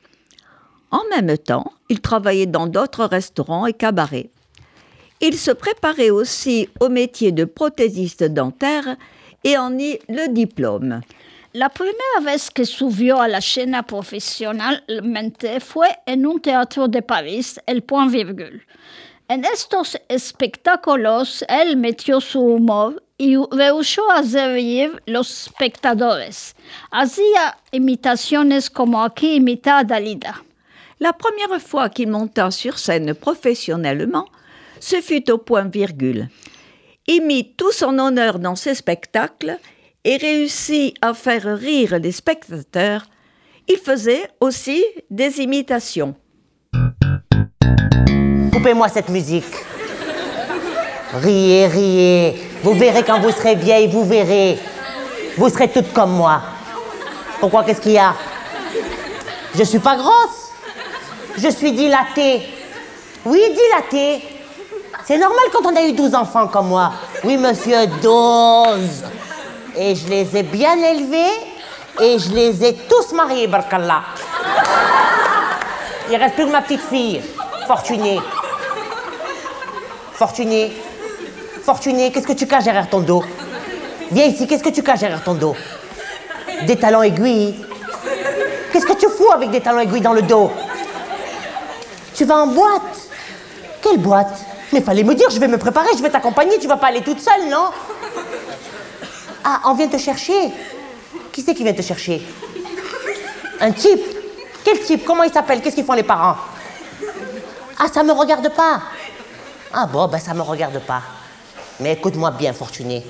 En 0.90 1.02
même 1.10 1.36
temps, 1.36 1.72
il 1.88 2.00
travaillait 2.00 2.46
dans 2.46 2.68
d'autres 2.68 3.04
restaurants 3.04 3.66
et 3.66 3.72
cabarets. 3.72 4.30
Il 5.20 5.36
se 5.36 5.50
préparait 5.50 6.10
aussi 6.10 6.68
au 6.80 6.88
métier 6.88 7.32
de 7.32 7.44
prothésiste 7.44 8.22
dentaire 8.22 8.96
et 9.42 9.56
en 9.58 9.76
eut 9.78 9.98
le 10.08 10.32
diplôme. 10.32 11.00
La 11.56 11.70
primera 11.70 12.20
vez 12.22 12.50
que 12.50 12.66
subió 12.66 13.18
a 13.18 13.28
la 13.28 13.38
escena 13.38 13.82
profesionalmente 13.82 15.58
fue 15.60 15.88
en 16.04 16.26
un 16.26 16.38
teatro 16.38 16.86
de 16.86 17.00
París, 17.00 17.58
El 17.64 17.82
Point 17.82 18.12
Virgule. 18.12 18.60
En 19.26 19.42
estos 19.42 19.96
espectáculos, 20.10 21.42
él 21.48 21.78
metió 21.78 22.20
su 22.20 22.42
humor 22.42 23.02
y 23.16 23.36
rehusó 23.50 24.02
hacer 24.10 24.50
reír 24.50 25.02
los 25.06 25.46
espectadores. 25.46 26.54
Hacía 26.90 27.56
imitaciones 27.72 28.68
como 28.68 29.02
aquí 29.02 29.36
imita 29.36 29.78
a 29.78 29.84
Dalida. 29.84 30.44
La 30.98 31.14
première 31.14 31.58
fois 31.58 31.88
qu'il 31.88 32.10
monta 32.10 32.50
sur 32.50 32.78
scène 32.78 33.14
professionnellement, 33.14 34.28
ce 34.78 35.00
fut 35.00 35.30
au 35.30 35.38
point 35.38 35.70
virgule. 35.70 36.28
Il 37.06 37.22
mit 37.22 37.54
tout 37.56 37.72
son 37.72 37.98
honneur 37.98 38.38
dans 38.40 38.56
ses 38.56 38.74
spectacles 38.74 39.58
et 40.06 40.16
réussit 40.18 40.94
à 41.02 41.12
faire 41.14 41.58
rire 41.58 41.98
les 42.00 42.12
spectateurs. 42.12 43.02
Il 43.68 43.76
faisait 43.76 44.30
aussi 44.40 44.84
des 45.10 45.40
imitations. 45.40 46.14
Coupez-moi 48.52 48.88
cette 48.88 49.08
musique. 49.08 49.52
Riez, 51.12 51.66
riez. 51.66 52.34
Vous 52.62 52.74
verrez 52.74 53.02
quand 53.02 53.18
vous 53.20 53.32
serez 53.32 53.56
vieille, 53.56 53.88
vous 53.88 54.04
verrez. 54.04 54.58
Vous 55.36 55.48
serez 55.48 55.68
toutes 55.68 55.92
comme 55.92 56.12
moi. 56.12 56.40
Pourquoi 57.40 57.64
Qu'est-ce 57.64 57.80
qu'il 57.80 57.92
y 57.92 57.98
a? 57.98 58.14
Je 59.56 59.64
suis 59.64 59.80
pas 59.80 59.96
grosse. 59.96 60.52
Je 61.36 61.48
suis 61.48 61.72
dilatée. 61.72 62.42
Oui, 63.24 63.40
dilatée. 63.50 64.22
C'est 65.04 65.18
normal 65.18 65.46
quand 65.52 65.66
on 65.66 65.74
a 65.74 65.82
eu 65.82 65.92
12 65.92 66.14
enfants 66.14 66.46
comme 66.46 66.68
moi. 66.68 66.92
Oui, 67.24 67.36
monsieur, 67.36 67.86
12. 68.00 69.02
Et 69.78 69.94
je 69.94 70.08
les 70.08 70.36
ai 70.36 70.42
bien 70.42 70.76
élevés 70.76 71.34
et 72.00 72.18
je 72.18 72.30
les 72.30 72.64
ai 72.64 72.74
tous 72.74 73.12
mariés, 73.12 73.46
barkallah. 73.46 74.02
Il 76.10 76.16
reste 76.16 76.34
plus 76.34 76.46
que 76.46 76.50
ma 76.50 76.62
petite 76.62 76.80
fille, 76.80 77.20
Fortunée. 77.66 78.20
Fortuné. 80.12 80.72
Fortuné, 81.62 82.10
qu'est-ce 82.10 82.26
que 82.26 82.32
tu 82.32 82.46
caches 82.46 82.64
derrière 82.64 82.88
ton 82.88 83.00
dos? 83.00 83.22
Viens 84.12 84.24
ici, 84.24 84.46
qu'est-ce 84.46 84.62
que 84.62 84.70
tu 84.70 84.82
caches 84.82 85.00
derrière 85.00 85.22
ton 85.22 85.34
dos? 85.34 85.56
Des 86.62 86.76
talons 86.76 87.02
aiguilles. 87.02 87.56
Qu'est-ce 88.72 88.86
que 88.86 88.94
tu 88.94 89.08
fous 89.08 89.30
avec 89.32 89.50
des 89.50 89.60
talons 89.60 89.80
aiguilles 89.80 90.00
dans 90.00 90.12
le 90.14 90.22
dos? 90.22 90.50
Tu 92.14 92.24
vas 92.24 92.36
en 92.36 92.46
boîte? 92.46 93.10
Quelle 93.82 93.98
boîte? 93.98 94.40
Mais 94.72 94.80
fallait 94.80 95.02
me 95.02 95.14
dire, 95.14 95.28
je 95.28 95.38
vais 95.38 95.48
me 95.48 95.58
préparer, 95.58 95.88
je 95.96 96.02
vais 96.02 96.10
t'accompagner, 96.10 96.58
tu 96.58 96.66
vas 96.66 96.76
pas 96.76 96.86
aller 96.86 97.02
toute 97.02 97.20
seule, 97.20 97.48
non? 97.50 97.68
Ah, 99.48 99.60
on 99.66 99.74
vient 99.74 99.88
te 99.88 99.96
chercher 99.96 100.52
Qui 101.32 101.40
c'est 101.40 101.54
qui 101.54 101.62
vient 101.62 101.72
te 101.72 101.82
chercher? 101.82 102.20
Un 103.60 103.70
type 103.70 104.02
Quel 104.64 104.80
type? 104.80 105.04
Comment 105.04 105.22
il 105.22 105.32
s'appelle? 105.32 105.62
Qu'est-ce 105.62 105.76
qu'ils 105.76 105.84
font 105.84 105.92
les 105.92 106.02
parents? 106.02 106.36
Ah, 107.78 107.86
ça 107.92 108.02
me 108.02 108.12
regarde 108.12 108.52
pas 108.52 108.82
ah 109.78 109.84
bon, 109.84 110.08
ben 110.08 110.18
ça 110.18 110.32
me 110.32 110.40
regarde 110.40 110.78
pas. 110.78 111.02
Mais 111.80 111.92
écoute-moi 111.92 112.30
bien, 112.30 112.54
Fortuné. 112.54 113.04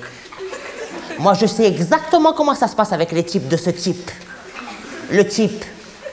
Moi, 1.17 1.33
je 1.33 1.45
sais 1.45 1.65
exactement 1.65 2.33
comment 2.33 2.55
ça 2.55 2.67
se 2.67 2.75
passe 2.75 2.91
avec 2.91 3.13
les 3.13 3.23
types 3.23 3.47
de 3.47 3.55
ce 3.55 3.69
type. 3.69 4.11
Le 5.09 5.25
type, 5.25 5.63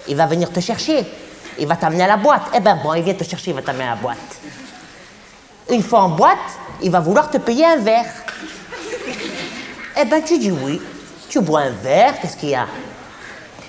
il 0.06 0.14
va 0.14 0.26
venir 0.26 0.52
te 0.52 0.60
chercher. 0.60 1.04
Il 1.58 1.66
va 1.66 1.74
t'amener 1.74 2.04
à 2.04 2.06
la 2.06 2.16
boîte. 2.18 2.42
Eh 2.54 2.60
ben 2.60 2.78
bon, 2.82 2.94
il 2.94 3.02
vient 3.02 3.14
te 3.14 3.24
chercher, 3.24 3.50
il 3.50 3.54
va 3.54 3.62
t'amener 3.62 3.82
à 3.82 3.90
la 3.90 3.96
boîte. 3.96 4.16
Une 5.70 5.82
fois 5.82 6.02
en 6.02 6.10
boîte, 6.10 6.38
il 6.82 6.90
va 6.92 7.00
vouloir 7.00 7.30
te 7.30 7.38
payer 7.38 7.66
un 7.66 7.78
verre. 7.78 8.06
Eh 10.00 10.04
ben 10.04 10.22
tu 10.22 10.38
dis 10.38 10.50
oui. 10.50 10.80
Tu 11.28 11.40
bois 11.40 11.60
un 11.60 11.70
verre, 11.70 12.20
qu'est-ce 12.20 12.36
qu'il 12.36 12.50
y 12.50 12.54
a? 12.54 12.66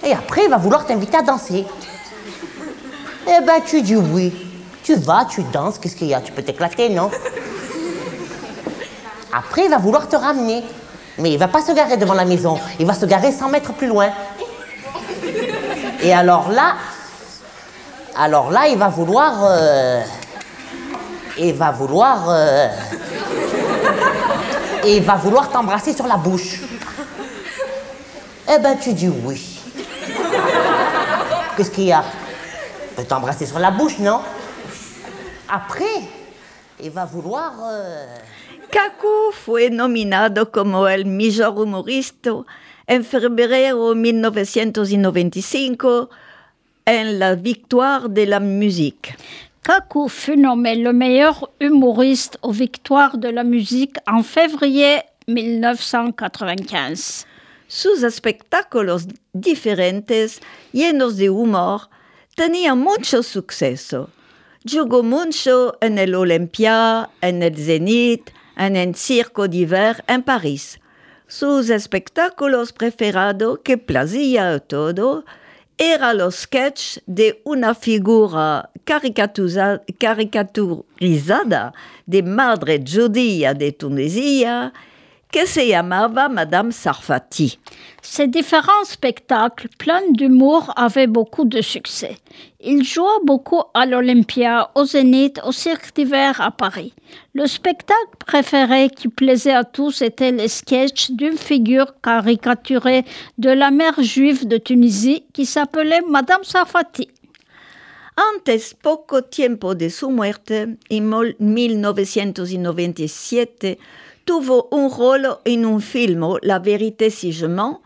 Et 0.04 0.14
après, 0.14 0.44
il 0.46 0.50
va 0.50 0.58
vouloir 0.58 0.86
t'inviter 0.86 1.18
à 1.18 1.22
danser. 1.22 1.66
Eh 3.28 3.46
ben 3.46 3.62
tu 3.66 3.82
dis 3.82 3.96
oui. 3.96 4.34
Tu 4.84 4.96
vas, 4.96 5.26
tu 5.26 5.42
danses, 5.44 5.80
qu'est-ce 5.80 5.96
qu'il 5.96 6.08
y 6.08 6.14
a? 6.14 6.22
Tu 6.22 6.32
peux 6.32 6.44
t'éclater, 6.44 6.90
non? 6.90 7.10
Après, 9.34 9.66
il 9.66 9.70
va 9.70 9.78
vouloir 9.78 10.08
te 10.08 10.16
ramener. 10.16 10.64
Mais 11.18 11.32
il 11.32 11.38
va 11.40 11.48
pas 11.48 11.62
se 11.62 11.72
garer 11.72 11.98
devant 11.98 12.14
la 12.14 12.26
maison. 12.26 12.60
Il 12.80 12.86
va 12.86 12.94
se 12.94 13.06
garer 13.06 13.32
100 13.32 13.50
mètres 13.50 13.74
plus 13.74 13.88
loin. 13.88 14.10
Et 16.04 16.14
alors 16.14 16.52
là, 16.52 16.76
alors 18.18 18.52
là, 18.52 18.68
il 18.68 18.78
va 18.78 18.90
vouloir, 18.90 19.40
euh, 19.44 20.02
il 21.38 21.54
va 21.54 21.72
vouloir, 21.72 22.30
euh, 22.30 22.68
il 24.86 25.02
va 25.04 25.16
vouloir 25.16 25.50
t'embrasser 25.50 25.94
sur 25.94 26.08
la 26.08 26.18
bouche. 26.18 26.60
Eh 28.48 28.60
ben, 28.60 28.78
tu 28.78 28.94
dis 28.94 29.10
oui. 29.10 29.60
Qu'est-ce 31.58 31.72
qu'il 31.72 31.86
y 31.86 31.92
a? 31.92 32.04
Il 32.92 32.96
peut 32.96 33.04
t'embrasser 33.04 33.46
sur 33.46 33.60
la 33.60 33.72
bouche, 33.72 33.98
non? 34.00 34.22
Après, 35.50 35.84
il 36.82 36.92
va 36.92 37.06
vouloir. 37.06 37.54
euh, 37.72 38.06
Kaku 38.72 39.32
fue 39.32 39.70
nominado 39.70 40.52
como 40.52 40.88
el 40.88 41.06
mejor 41.06 41.62
humorista 41.64 42.32
en 42.88 43.04
febrero 43.04 43.96
1995 43.96 46.08
en 46.88 47.20
la 47.20 47.36
victoire 47.36 48.10
de 48.10 48.24
la 48.26 48.40
musique. 48.40 49.16
Kaku 49.66 50.10
fut 50.10 50.38
nommé 50.38 50.76
le 50.76 50.94
meilleur 50.94 51.50
humoriste 51.60 52.38
aux 52.44 52.52
victoires 52.52 53.18
de 53.18 53.30
la 53.30 53.44
musique 53.44 53.98
en 54.06 54.22
février 54.22 55.02
1995. 55.28 57.26
Sus 57.68 58.04
espectáculos 58.04 59.08
diferentes, 59.34 60.40
llenos 60.72 61.18
de 61.18 61.32
humor, 61.32 61.90
tenían 62.36 62.78
mucho 62.78 63.24
suceso. 63.24 64.12
Jugó 64.72 65.02
mucho 65.02 65.76
en 65.82 65.98
el 65.98 66.14
Olympia, 66.14 67.10
en 67.22 67.42
el 67.42 67.58
Zénith, 67.58 68.30
en 68.58 68.76
el 68.76 68.94
Circo 68.94 69.48
d'Hiver 69.48 70.04
en 70.06 70.22
París. 70.22 70.80
Sus 71.26 71.72
espectáculos 71.72 72.72
preferados 72.72 73.62
que 73.64 73.80
plazía 73.80 74.52
a 74.52 74.60
todo 74.60 75.26
era 75.78 76.14
los 76.14 76.36
sketches 76.36 77.02
de 77.06 77.42
una 77.44 77.76
figura 77.76 78.70
caricaturizada 78.86 81.74
de 82.06 82.24
madre 82.24 82.82
judía 82.86 83.54
de 83.54 83.74
Tunisie 83.74 84.72
que 85.36 85.46
se 85.46 85.60
llamaba 85.68 86.30
Madame 86.30 86.72
Sarfati? 86.72 87.60
Ces 88.02 88.28
différents 88.28 88.86
spectacles 88.86 89.68
pleins 89.78 90.10
d'humour 90.12 90.72
avaient 90.78 91.08
beaucoup 91.08 91.44
de 91.44 91.60
succès. 91.62 92.16
Il 92.62 92.86
joua 92.86 93.18
beaucoup 93.26 93.62
à 93.74 93.86
l'Olympia, 93.86 94.72
au 94.76 94.86
Zénith, 94.86 95.42
au 95.46 95.52
Cirque 95.52 95.94
d'hiver 95.94 96.40
à 96.40 96.52
Paris. 96.52 96.94
Le 97.34 97.48
spectacle 97.48 98.16
préféré 98.26 98.88
qui 98.90 99.10
plaisait 99.10 99.52
à 99.52 99.66
tous 99.66 100.02
était 100.02 100.32
les 100.32 100.48
sketchs 100.48 101.12
d'une 101.12 101.38
figure 101.38 102.00
caricaturée 102.02 103.04
de 103.38 103.50
la 103.50 103.72
mère 103.72 104.02
juive 104.02 104.48
de 104.48 104.56
Tunisie 104.58 105.26
qui 105.34 105.46
s'appelait 105.46 106.02
Madame 106.10 106.46
Sarfati. 106.46 107.10
Antes, 108.38 108.74
poco 108.82 109.20
tiempo 109.20 109.76
de 109.76 109.90
su 109.90 110.08
muerte, 110.08 110.78
en 110.90 111.02
mol- 111.02 111.36
1997, 111.40 113.78
tuvo 114.26 114.68
un 114.72 114.90
rol 114.90 115.38
en 115.46 115.66
un 115.66 115.80
film, 115.80 116.38
La 116.42 116.60
vérité 116.60 117.10
si 117.10 117.32
je 117.32 117.48
mens, 117.48 117.80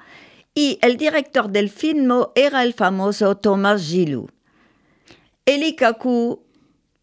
y 0.55 0.79
el 0.81 0.97
director 0.97 1.47
del 1.49 1.69
film 1.69 2.25
era 2.35 2.63
el 2.63 2.73
famoso 2.73 3.37
Thomas 3.37 3.81
Gilou. 3.81 4.27
Eli 5.45 5.75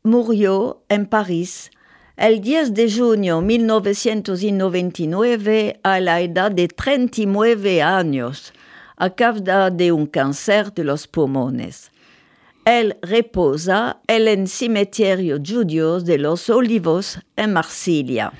murió 0.02 0.82
en 0.88 1.06
París 1.06 1.70
el 2.16 2.40
10 2.40 2.74
de 2.74 2.90
junio 2.90 3.40
de 3.40 3.46
1999 3.46 5.78
a 5.82 6.00
la 6.00 6.20
edad 6.20 6.50
de 6.50 6.66
39 6.68 7.82
años 7.82 8.52
a 8.96 9.10
causa 9.10 9.70
de 9.70 9.92
un 9.92 10.06
cáncer 10.06 10.72
de 10.72 10.84
los 10.84 11.06
pulmones. 11.06 11.92
Él 12.64 12.96
reposa 13.02 14.00
en 14.08 14.26
el 14.26 14.48
cimetière 14.48 15.38
judío 15.38 16.00
de 16.00 16.18
los 16.18 16.50
Olivos 16.50 17.20
en 17.36 17.52
Marsilia. 17.52 18.32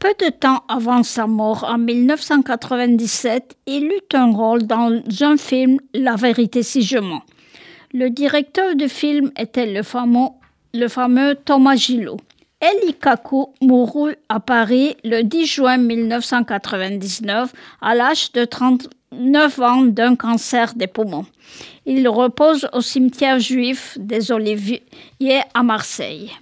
Peu 0.00 0.14
de 0.18 0.30
temps 0.30 0.62
avant 0.66 1.02
sa 1.02 1.26
mort, 1.26 1.62
en 1.68 1.76
1997, 1.76 3.54
il 3.66 3.84
eut 3.84 4.14
un 4.14 4.32
rôle 4.32 4.62
dans 4.62 4.98
un 5.20 5.36
film 5.36 5.76
La 5.92 6.16
vérité 6.16 6.62
si 6.62 6.80
je 6.80 6.96
mens. 6.96 7.20
Le 7.92 8.08
directeur 8.08 8.74
du 8.76 8.88
film 8.88 9.30
était 9.36 9.66
le 9.66 9.82
fameux, 9.82 11.34
Thomas 11.44 11.76
Gillot. 11.76 12.16
Eli 12.62 12.94
Kaku 12.94 13.48
mourut 13.60 14.16
à 14.30 14.40
Paris 14.40 14.96
le 15.04 15.20
10 15.20 15.44
juin 15.44 15.76
1999 15.76 17.52
à 17.82 17.94
l'âge 17.94 18.32
de 18.32 18.46
39 18.46 19.60
ans 19.60 19.82
d'un 19.82 20.16
cancer 20.16 20.72
des 20.76 20.86
poumons. 20.86 21.26
Il 21.84 22.08
repose 22.08 22.66
au 22.72 22.80
cimetière 22.80 23.38
juif 23.38 23.98
des 24.00 24.32
Oliviers 24.32 24.82
à 25.52 25.62
Marseille. 25.62 26.32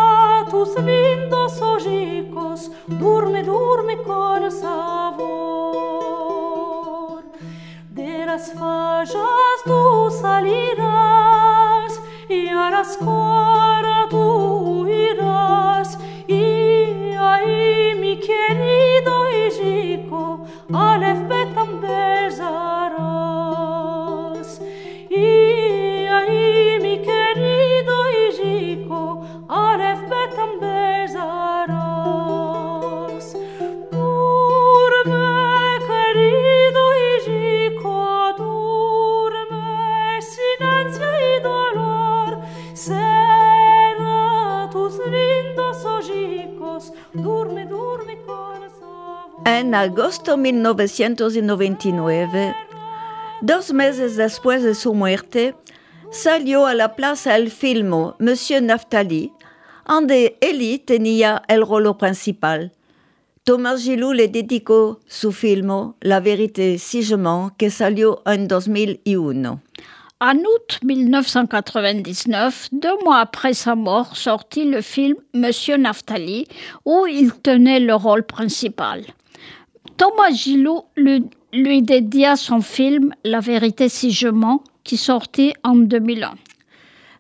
tus 0.51 0.79
lindos 0.81 1.63
ojicos, 1.63 2.71
durme, 2.87 3.43
durme 3.43 3.97
con 4.03 4.51
sabor. 4.51 5.25
De 7.91 8.27
las 8.27 8.53
fallas 8.53 9.63
tú 9.65 10.11
salirás 10.21 11.99
y 12.29 12.51
En 49.57 49.73
agosto 49.73 50.33
de 50.33 50.39
1999, 50.39 52.57
dos 53.41 53.73
meses 53.73 54.17
después 54.17 54.65
de 54.65 54.75
su 54.75 54.95
muerte, 54.95 55.55
salió 56.11 56.67
a 56.67 56.75
la 56.75 56.97
plaza 56.97 57.37
el 57.37 57.53
film 57.53 58.15
Monsieur 58.19 58.61
Naftali, 58.61 59.31
donde 59.87 60.37
Eli 60.41 60.81
tenía 60.81 61.41
el 61.47 61.65
rol 61.65 61.97
principal. 61.97 62.73
Thomas 63.45 63.85
Gilou 63.85 64.13
le 64.13 64.27
dedicó 64.27 64.99
su 65.07 65.31
film 65.31 65.95
La 66.01 66.19
vérité 66.19 66.79
si 66.79 67.05
je 67.05 67.17
mens, 67.17 67.53
que 67.57 67.71
salió 67.71 68.25
en 68.27 68.49
2001. 68.49 69.61
En 70.21 70.39
août 70.39 70.81
1999, 70.83 72.71
deux 72.73 72.99
mois 73.05 73.21
après 73.21 73.55
sa 73.55 73.77
mort, 73.77 74.17
sortit 74.17 74.65
le 74.65 74.81
film 74.81 75.15
Monsieur 75.33 75.77
Naftali, 75.77 76.49
où 76.85 77.07
il 77.07 77.33
tenait 77.41 77.79
le 77.79 77.95
rôle 77.95 78.25
principal. 78.25 79.05
Thomas 79.97 80.33
Gillot 80.33 80.87
lui, 80.97 81.31
lui 81.53 81.83
dédia 81.83 82.37
son 82.37 82.61
film 82.61 83.15
La 83.25 83.41
vérité 83.41 83.89
si 83.89 84.11
je 84.11 84.29
mens, 84.29 84.63
qui 84.83 84.97
sortit 84.97 85.55
en 85.63 85.77
2001. 85.77 86.35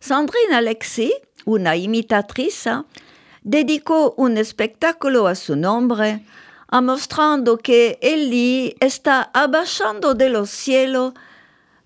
Sandrine 0.00 0.52
Alexis, 0.52 1.12
una 1.46 1.76
imitatrice, 1.76 2.84
dedicó 3.44 4.14
un 4.16 4.36
espectáculo 4.36 5.26
a 5.28 5.34
su 5.34 5.54
nombre, 5.54 6.24
a 6.68 6.80
mostrando 6.80 7.58
que 7.58 7.98
Eli 8.02 8.74
está 8.80 9.30
abajando 9.32 10.14
de 10.14 10.28
los 10.28 10.50
cielos 10.50 11.14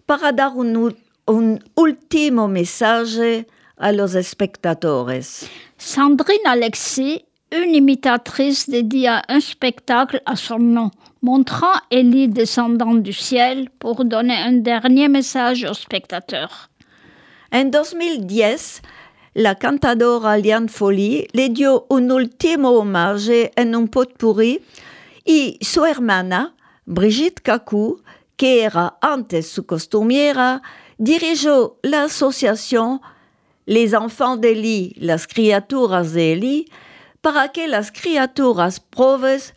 para 0.07 0.33
dar 0.33 0.53
un, 0.55 0.97
un 1.27 1.65
último 1.75 2.49
mensaje 2.49 3.47
a 3.77 3.93
los 3.93 4.15
espectadores. 4.15 5.49
Sandrine 5.77 6.47
Alexis, 6.47 7.21
une 7.53 7.75
imitatrice, 7.75 8.69
dédia 8.69 9.23
un 9.29 9.41
spectacle 9.41 10.21
à 10.27 10.37
son 10.37 10.59
nom, 10.59 10.91
montrant 11.23 11.81
Élie 11.91 12.29
descendant 12.29 12.95
du 12.95 13.13
ciel 13.13 13.71
pour 13.79 14.05
donner 14.05 14.37
un 14.37 14.53
dernier 14.53 15.09
message 15.09 15.65
aux 15.65 15.75
spectateurs. 15.75 16.71
En 17.53 17.65
2010, 17.65 18.83
la 19.35 19.55
cantadora 19.55 20.37
Liane 20.37 20.69
Folly 20.69 21.27
le 21.33 21.49
dio 21.49 21.87
un 21.91 22.11
último 22.11 22.71
homenaje 22.71 23.51
en 23.57 23.75
un 23.75 23.87
potpourri 23.87 24.61
y 25.25 25.59
su 25.63 25.85
hermana, 25.85 26.55
Brigitte 26.87 27.41
Kaku, 27.41 28.03
que 28.37 28.63
era 28.63 28.99
antes 29.01 29.51
su 29.51 29.65
costumiera, 29.65 30.63
dirigió 30.99 31.79
la 31.83 32.05
asociación 32.05 33.01
Les 33.67 33.93
Enfants 33.93 34.41
d'Eli, 34.41 34.95
las 34.99 35.27
criaturas 35.27 36.13
de 36.13 36.33
Eli, 36.33 36.67
para 37.33 37.53
que 37.53 37.69
las 37.69 37.93
criaturas 37.93 38.81
pobres 38.81 39.53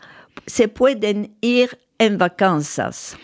se 0.45 0.67
pueden 0.67 1.37
ir 1.39 1.79
en 1.99 2.17
vacanzas. 2.17 3.15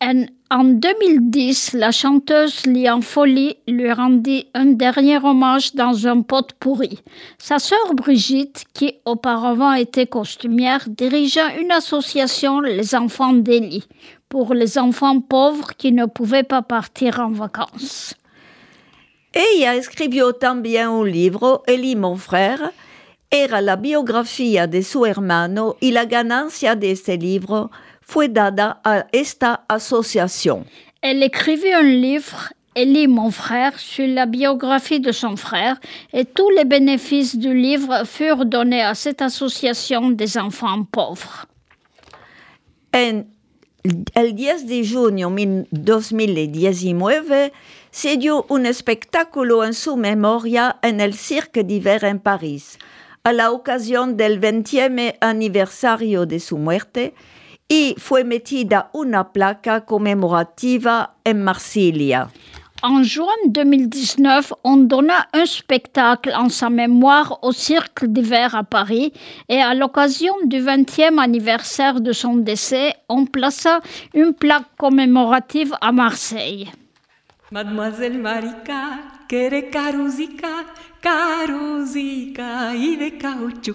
En, 0.00 0.30
en 0.50 0.80
2010, 0.80 1.74
la 1.74 1.92
chanteuse 1.92 2.64
Lian 2.66 3.02
Folly 3.02 3.58
lui 3.66 3.92
rendit 3.92 4.48
un 4.54 4.72
dernier 4.78 5.18
hommage 5.18 5.74
dans 5.74 6.06
un 6.06 6.22
pot 6.22 6.54
pourri. 6.60 7.00
Sa 7.36 7.58
sœur 7.58 7.94
Brigitte, 7.94 8.64
qui 8.72 8.94
auparavant 9.04 9.74
était 9.74 10.06
costumière, 10.06 10.84
dirigea 10.88 11.54
une 11.60 11.70
association 11.70 12.60
Les 12.60 12.94
Enfants 12.94 13.34
d'Elie 13.34 13.84
pour 14.30 14.54
les 14.54 14.78
enfants 14.78 15.20
pauvres 15.20 15.74
qui 15.76 15.92
ne 15.92 16.06
pouvaient 16.06 16.42
pas 16.42 16.62
partir 16.62 17.20
en 17.20 17.32
vacances. 17.32 18.14
Ella 19.34 19.74
escribió 19.74 20.32
también 20.32 20.88
un 20.88 21.04
libro, 21.04 21.64
Eli, 21.66 21.96
mon 21.96 22.16
frère, 22.16 22.72
era 23.34 23.60
la 23.60 23.74
biografía 23.74 24.68
de 24.68 24.84
su 24.84 25.06
hermano 25.06 25.76
y 25.80 25.90
la 25.90 26.04
ganancia 26.04 26.76
de 26.76 26.92
este 26.92 27.16
libro 27.16 27.72
fue 28.00 28.28
dada 28.28 28.80
a 28.84 29.06
esta 29.10 29.64
asociación. 29.68 30.66
Elle 31.02 31.24
écrivit 31.24 31.74
un 31.74 32.00
livre, 32.00 32.52
Ellie, 32.76 33.08
mon 33.08 33.32
frère, 33.32 33.78
sur 33.78 34.06
la 34.06 34.26
biographie 34.26 35.00
de 35.00 35.10
son 35.10 35.36
frère, 35.36 35.80
et 36.12 36.24
tous 36.24 36.48
les 36.50 36.64
bénéfices 36.64 37.36
du 37.36 37.52
livre 37.54 38.04
furent 38.04 38.46
donnés 38.46 38.82
à 38.82 38.94
cette 38.94 39.20
association 39.20 40.10
des 40.10 40.38
enfants 40.38 40.84
pauvres. 40.84 41.46
En 42.94 43.24
el 44.14 44.34
10 44.34 44.66
de 44.66 44.82
junio 44.84 45.28
de 45.28 45.66
2019 45.72 47.50
se 47.90 48.16
dio 48.16 48.46
un 48.48 48.64
espectáculo 48.64 49.64
en 49.64 49.74
su 49.74 49.96
memoria 49.96 50.76
en 50.82 51.00
el 51.00 51.14
Cirque 51.14 51.64
d'Hiver 51.64 52.04
en 52.04 52.18
París, 52.18 52.78
a 53.26 53.32
la 53.32 53.52
ocasión 53.52 54.18
del 54.18 54.38
20 54.38 55.16
aniversario 55.22 56.26
de 56.26 56.40
su 56.40 56.58
muerte, 56.58 57.14
y 57.66 57.94
fue 57.96 58.22
metida 58.22 58.90
una 58.92 59.32
placa 59.32 59.86
conmemorativa 59.86 61.14
en 61.24 61.42
Marsilia. 61.42 62.28
En 62.82 63.02
juin 63.02 63.40
2019, 63.46 64.52
on 64.62 64.88
donna 64.88 65.26
un 65.32 65.46
spectacle 65.46 66.34
en 66.34 66.50
sa 66.50 66.68
mémoire 66.68 67.38
au 67.40 67.52
Cirque 67.52 68.04
d'hiver 68.04 68.54
à 68.54 68.62
Paris 68.62 69.14
et 69.48 69.62
à 69.62 69.74
l'occasion 69.74 70.34
du 70.44 70.58
20e 70.58 71.18
anniversaire 71.18 72.02
de 72.02 72.12
son 72.12 72.36
décès, 72.36 72.92
on 73.08 73.24
plaça 73.24 73.80
une 74.12 74.34
plaque 74.34 74.76
commémorative 74.76 75.74
à 75.80 75.92
Marseille. 75.92 76.70
Mademoiselle 77.50 78.18
Marika 78.18 78.98
carusica 81.04 82.74
y 82.74 82.96
de 82.96 83.18
caucho. 83.18 83.74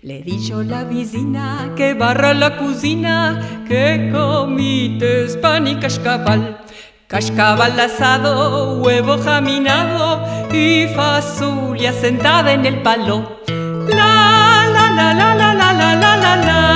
Le 0.00 0.22
dijo 0.22 0.62
la 0.62 0.84
vecina 0.84 1.72
que 1.76 1.94
barra 1.94 2.34
la 2.34 2.56
cocina, 2.56 3.64
que 3.66 4.10
comites 4.12 5.36
pan 5.38 5.66
y 5.66 5.74
cascabal. 5.74 6.60
Cascabal 7.08 7.80
asado, 7.80 8.80
huevo 8.80 9.18
jaminado 9.18 10.24
y 10.52 10.86
fasulia 10.94 11.92
sentada 11.92 12.52
en 12.52 12.64
el 12.64 12.80
palo. 12.82 13.40
La 13.88 14.68
la 14.74 14.86
la 14.98 15.14
la 15.14 15.34
la 15.34 15.54
la 15.54 15.72
la 15.80 15.96
la 15.96 16.16
la 16.16 16.36
la 16.36 16.66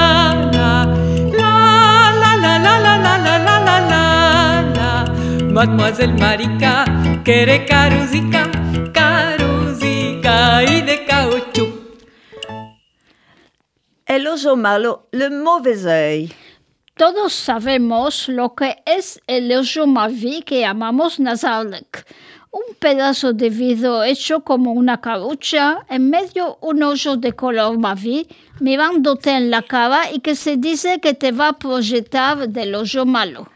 la 1.30 1.62
la 2.18 2.38
la 2.44 2.58
la 2.58 2.78
la 2.78 2.98
la 2.98 3.58
la 3.66 3.80
la 3.90 4.62
la 4.74 5.04
Mademoiselle 5.52 6.18
Marika 6.18 6.84
quiere 7.22 7.64
carusica, 7.66 8.50
carusica 8.92 9.41
y 10.64 10.80
de 10.82 11.04
caucho. 11.04 11.66
El 14.06 14.26
oso 14.26 14.56
malo, 14.56 15.08
le 15.12 15.30
mauvais 15.30 15.86
œil. 15.86 16.32
Todos 16.96 17.32
sabemos 17.32 18.28
lo 18.28 18.54
que 18.54 18.76
es 18.84 19.20
el 19.26 19.50
oso 19.52 19.86
mavi 19.86 20.42
que 20.42 20.60
llamamos 20.60 21.18
Nazarek. 21.18 22.06
Un 22.50 22.74
pedazo 22.78 23.32
de 23.32 23.48
vidrio 23.48 24.02
hecho 24.02 24.40
como 24.40 24.72
una 24.72 25.00
carucha, 25.00 25.86
en 25.88 26.10
medio 26.10 26.58
un 26.60 26.82
oso 26.82 27.16
de 27.16 27.32
color 27.32 27.78
mavi, 27.78 28.28
mirándote 28.60 29.30
en 29.30 29.50
la 29.50 29.62
cara 29.62 30.12
y 30.12 30.20
que 30.20 30.36
se 30.36 30.58
dice 30.58 31.00
que 31.00 31.14
te 31.14 31.32
va 31.32 31.48
a 31.48 31.58
projetar 31.58 32.48
del 32.48 32.74
oso 32.74 33.06
malo. 33.06 33.48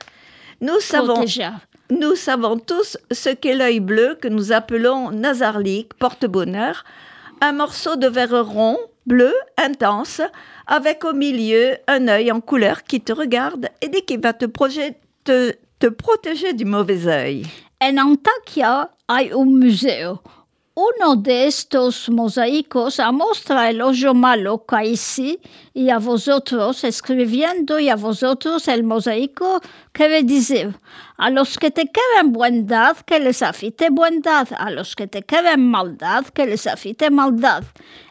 Nous 0.59 0.83
savons, 0.83 1.19
Protéger. 1.19 1.53
Nous 1.91 2.16
savons 2.16 2.59
tous 2.59 2.99
ce 3.12 3.30
qu'est 3.30 3.55
l'œil 3.55 3.80
bleu 3.80 4.16
que 4.20 4.28
nous 4.28 4.53
appelons 4.53 5.11
nasarlique, 5.11 5.95
porte-bonheur, 5.95 6.84
un 7.41 7.53
morceau 7.53 7.97
de 7.97 8.09
verre 8.09 8.45
rond, 8.45 8.78
bleu, 9.07 9.32
intense, 9.57 10.20
avec 10.66 11.05
au 11.05 11.12
milieu 11.12 11.76
un 11.87 12.09
œil 12.09 12.32
en 12.32 12.41
couleur 12.41 12.82
qui 12.82 13.01
te 13.01 13.12
regarde 13.12 13.68
et 13.80 13.89
dit 13.89 14.03
qu'il 14.03 14.20
va 14.20 14.32
te 14.32 14.47
protéger 14.47 14.95
du 16.55 16.64
mauvais 16.64 17.07
œil. 17.07 17.47
En 17.80 17.97
Antakya 17.99 18.91
hay 19.09 19.30
un 19.32 19.45
museo. 19.45 20.18
Uno 20.79 21.16
de 21.16 21.47
estos 21.47 22.11
mosaicos 22.11 23.01
muestra 23.11 23.70
el 23.70 23.81
oso 23.81 24.12
malo 24.12 24.62
sí 24.95 25.41
y 25.72 25.89
a 25.89 25.99
vosotros 25.99 26.85
escribiendo 26.85 27.79
y 27.79 27.89
a 27.89 27.97
vosotros 27.97 28.68
el 28.68 28.85
mosaico 28.85 29.62
que 29.95 30.07
ve 30.09 30.22
decir 30.22 30.79
a 31.16 31.31
los 31.31 31.57
que 31.57 31.70
te 31.70 31.91
queden 31.91 32.35
bondad 32.35 32.99
que 33.07 33.18
les 33.18 33.41
afite 33.41 33.89
bondad, 33.89 34.49
a 34.59 34.70
los 34.70 34.95
que 34.95 35.07
te 35.07 35.22
queden 35.22 35.66
maldad 35.66 36.27
que 36.27 36.45
les 36.45 36.66
afite 36.66 37.09
maldad. 37.09 37.64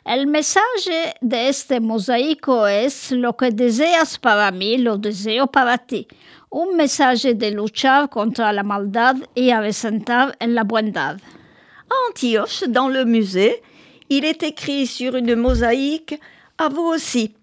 El 0.03 0.25
mensaje 0.25 1.13
de 1.21 1.49
este 1.49 1.79
mosaico 1.79 2.65
es 2.65 3.11
lo 3.11 3.37
que 3.37 3.51
deseas 3.51 4.17
para 4.17 4.49
mí, 4.49 4.79
lo 4.79 4.97
deseo 4.97 5.45
para 5.45 5.77
ti. 5.77 6.07
Un 6.49 6.75
mensaje 6.75 7.35
de 7.35 7.51
luchar 7.51 8.09
contra 8.09 8.51
la 8.51 8.63
maldad 8.63 9.17
y 9.35 9.51
aventar 9.51 10.35
en 10.39 10.55
la 10.55 10.63
bondad. 10.63 11.17
Antioche, 12.09 12.63
dans 12.67 12.87
le 12.87 13.05
musée, 13.05 13.61
il 14.09 14.25
est 14.25 14.43
écrit 14.43 14.87
sur 14.87 15.15
une 15.15 15.35
mosaïque 15.35 16.15
À 16.57 16.69
vous 16.69 16.83
aussi. 16.83 17.33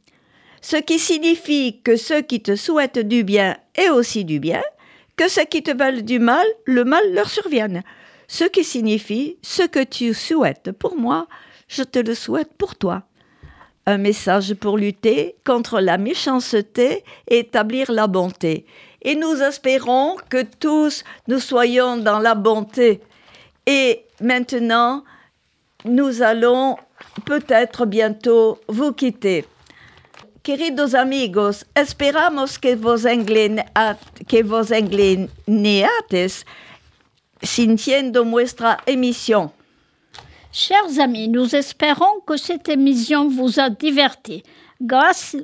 Ce 0.61 0.77
qui 0.77 0.99
signifie 0.99 1.81
que 1.83 1.97
ceux 1.97 2.23
qui 2.23 2.41
te 2.41 2.55
souhaitent 2.55 2.99
du 3.01 3.25
bien 3.25 3.57
aient 3.75 3.91
aussi 3.91 4.25
du 4.25 4.39
bien, 4.39 4.63
que 5.17 5.29
ceux 5.29 5.45
qui 5.45 5.63
te 5.63 5.77
veulent 5.77 6.03
du 6.03 6.19
mal, 6.19 6.47
le 6.65 6.85
mal 6.85 7.03
leur 7.13 7.29
survienne. 7.29 7.83
Ce 8.29 8.45
qui 8.45 8.65
signifie 8.65 9.37
Ce 9.43 9.63
que 9.63 9.83
tu 9.83 10.15
souhaites 10.15 10.71
pour 10.73 10.97
moi, 10.97 11.27
je 11.69 11.83
te 11.83 11.99
le 11.99 12.15
souhaite 12.15 12.53
pour 12.57 12.77
toi. 12.77 13.03
Un 13.87 13.99
message 13.99 14.55
pour 14.55 14.79
lutter 14.79 15.35
contre 15.45 15.81
la 15.81 15.99
méchanceté 15.99 17.03
et 17.27 17.41
établir 17.41 17.91
la 17.91 18.07
bonté. 18.07 18.65
Et 19.03 19.17
nous 19.17 19.43
espérons 19.43 20.17
que 20.31 20.43
tous 20.43 21.03
nous 21.27 21.41
soyons 21.41 21.97
dans 21.97 22.21
la 22.21 22.37
bonté. 22.37 23.01
Et 23.67 24.05
maintenant, 24.23 25.05
nous 25.85 26.23
allons 26.23 26.77
peut-être 27.25 27.87
bientôt 27.87 28.61
vous 28.69 28.93
quitter. 28.93 29.45
Queridos 30.43 30.95
amigos, 30.95 31.65
esperamos 31.77 32.59
que 32.59 32.75
vos, 32.75 33.05
que 34.29 34.43
vos 34.43 34.73
engleneates 34.73 36.45
sintiendo 37.43 38.25
nuestra 38.25 38.79
emisión. 38.87 39.53
Chers 40.53 40.99
amis, 40.99 41.29
nous 41.29 41.55
espérons 41.55 42.21
que 42.27 42.37
cette 42.37 42.69
émission 42.69 43.29
vous 43.29 43.59
a 43.59 43.71
diverti. 43.71 44.43
Grâce, 44.81 45.37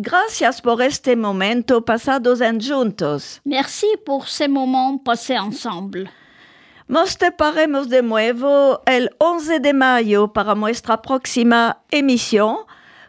Gracias 0.00 0.60
por 0.62 0.80
este 0.80 1.16
momento 1.16 1.84
pasados 1.84 2.40
en 2.40 2.60
juntos. 2.60 3.40
merci 3.44 3.88
pour 4.06 4.28
ces 4.28 4.46
moments 4.46 4.96
passés 4.96 5.36
ensemble. 5.36 6.08
Nos 6.88 7.18
separemos 7.20 7.90
de 7.90 8.00
nuevo 8.00 8.80
el 8.86 9.10
11 9.18 9.60
de 9.60 9.74
mayo 9.74 10.32
para 10.32 10.54
nuestra 10.54 11.02
próxima 11.02 11.82
emisión 11.90 12.56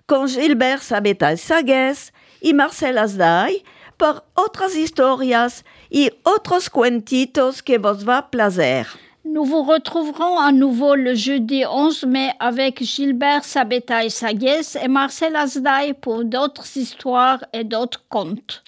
con 0.06 0.28
Gilbert 0.28 0.82
Sabeta 0.82 1.38
Sagues 1.38 2.12
y 2.42 2.54
Marcel 2.54 2.98
Asday 2.98 3.64
por 3.96 4.26
otras 4.34 4.76
historias 4.76 5.64
y 5.90 6.12
otros 6.24 6.70
cuentitos 6.70 7.64
que 7.64 7.78
vos 7.78 8.06
va 8.06 8.18
a 8.18 8.30
placer. 8.30 8.86
Nous 9.24 9.46
vous 9.46 9.64
retrouverons 9.64 10.38
à 10.38 10.52
nouveau 10.52 10.96
le 10.96 11.16
jeudi 11.16 11.64
11 11.66 12.04
mai 12.04 12.34
avec 12.42 12.84
Gilbert 12.84 13.46
Sabetaï 13.46 14.12
Sagues 14.12 14.76
et 14.82 14.90
Marcel 14.90 15.38
Asday 15.38 15.94
pour 15.94 16.26
d'autres 16.26 16.76
histoires 16.76 17.46
et 17.54 17.64
d'autres 17.64 18.04
contes. 18.10 18.62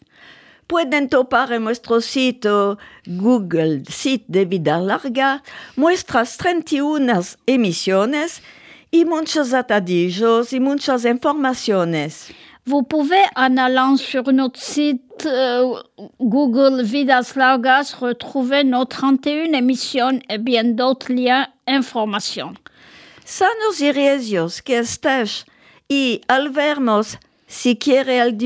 Pueden 0.72 1.10
topar 1.10 1.52
en 1.52 1.66
nuestro 1.66 2.00
sitio 2.00 2.78
Google, 3.06 3.84
site 3.90 4.24
de 4.30 4.46
Vida 4.46 4.80
Larga, 4.80 5.44
nuestras 5.76 6.38
31 6.38 7.36
emisiones 7.46 8.42
y 8.90 9.04
muchos 9.04 9.54
atadillos 9.54 10.54
y 10.54 10.62
muchas 10.62 11.04
informaciones. 11.04 12.32
Vous 12.66 12.84
pouvez, 12.84 13.26
en 13.36 13.58
allant 13.58 13.98
sur 13.98 14.32
notre 14.32 14.62
site 14.62 15.26
euh, 15.26 15.74
Google 16.22 16.84
Vidas 16.84 17.34
Largas, 17.36 17.94
retrouver 18.00 18.64
nos 18.64 18.86
31 18.86 19.52
émissions 19.52 20.22
et 20.30 20.38
bien 20.38 20.64
d'autres 20.64 21.12
liens, 21.12 21.50
informations. 21.68 22.54
Sanos 23.26 23.82
y 23.82 23.92
recios 23.92 24.62
que 24.62 24.80
estés 24.80 25.44
y 25.90 26.22
al 26.30 26.48
vernos 26.48 27.18
Si 27.54 27.78
al. 27.98 28.38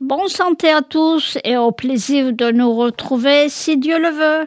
Bonne 0.00 0.28
santé 0.28 0.70
à 0.70 0.80
tous 0.80 1.36
et 1.44 1.58
au 1.58 1.72
plaisir 1.72 2.32
de 2.32 2.50
nous 2.50 2.74
retrouver 2.74 3.50
si 3.50 3.76
Dieu 3.76 3.98
le 3.98 4.08
veut. 4.08 4.46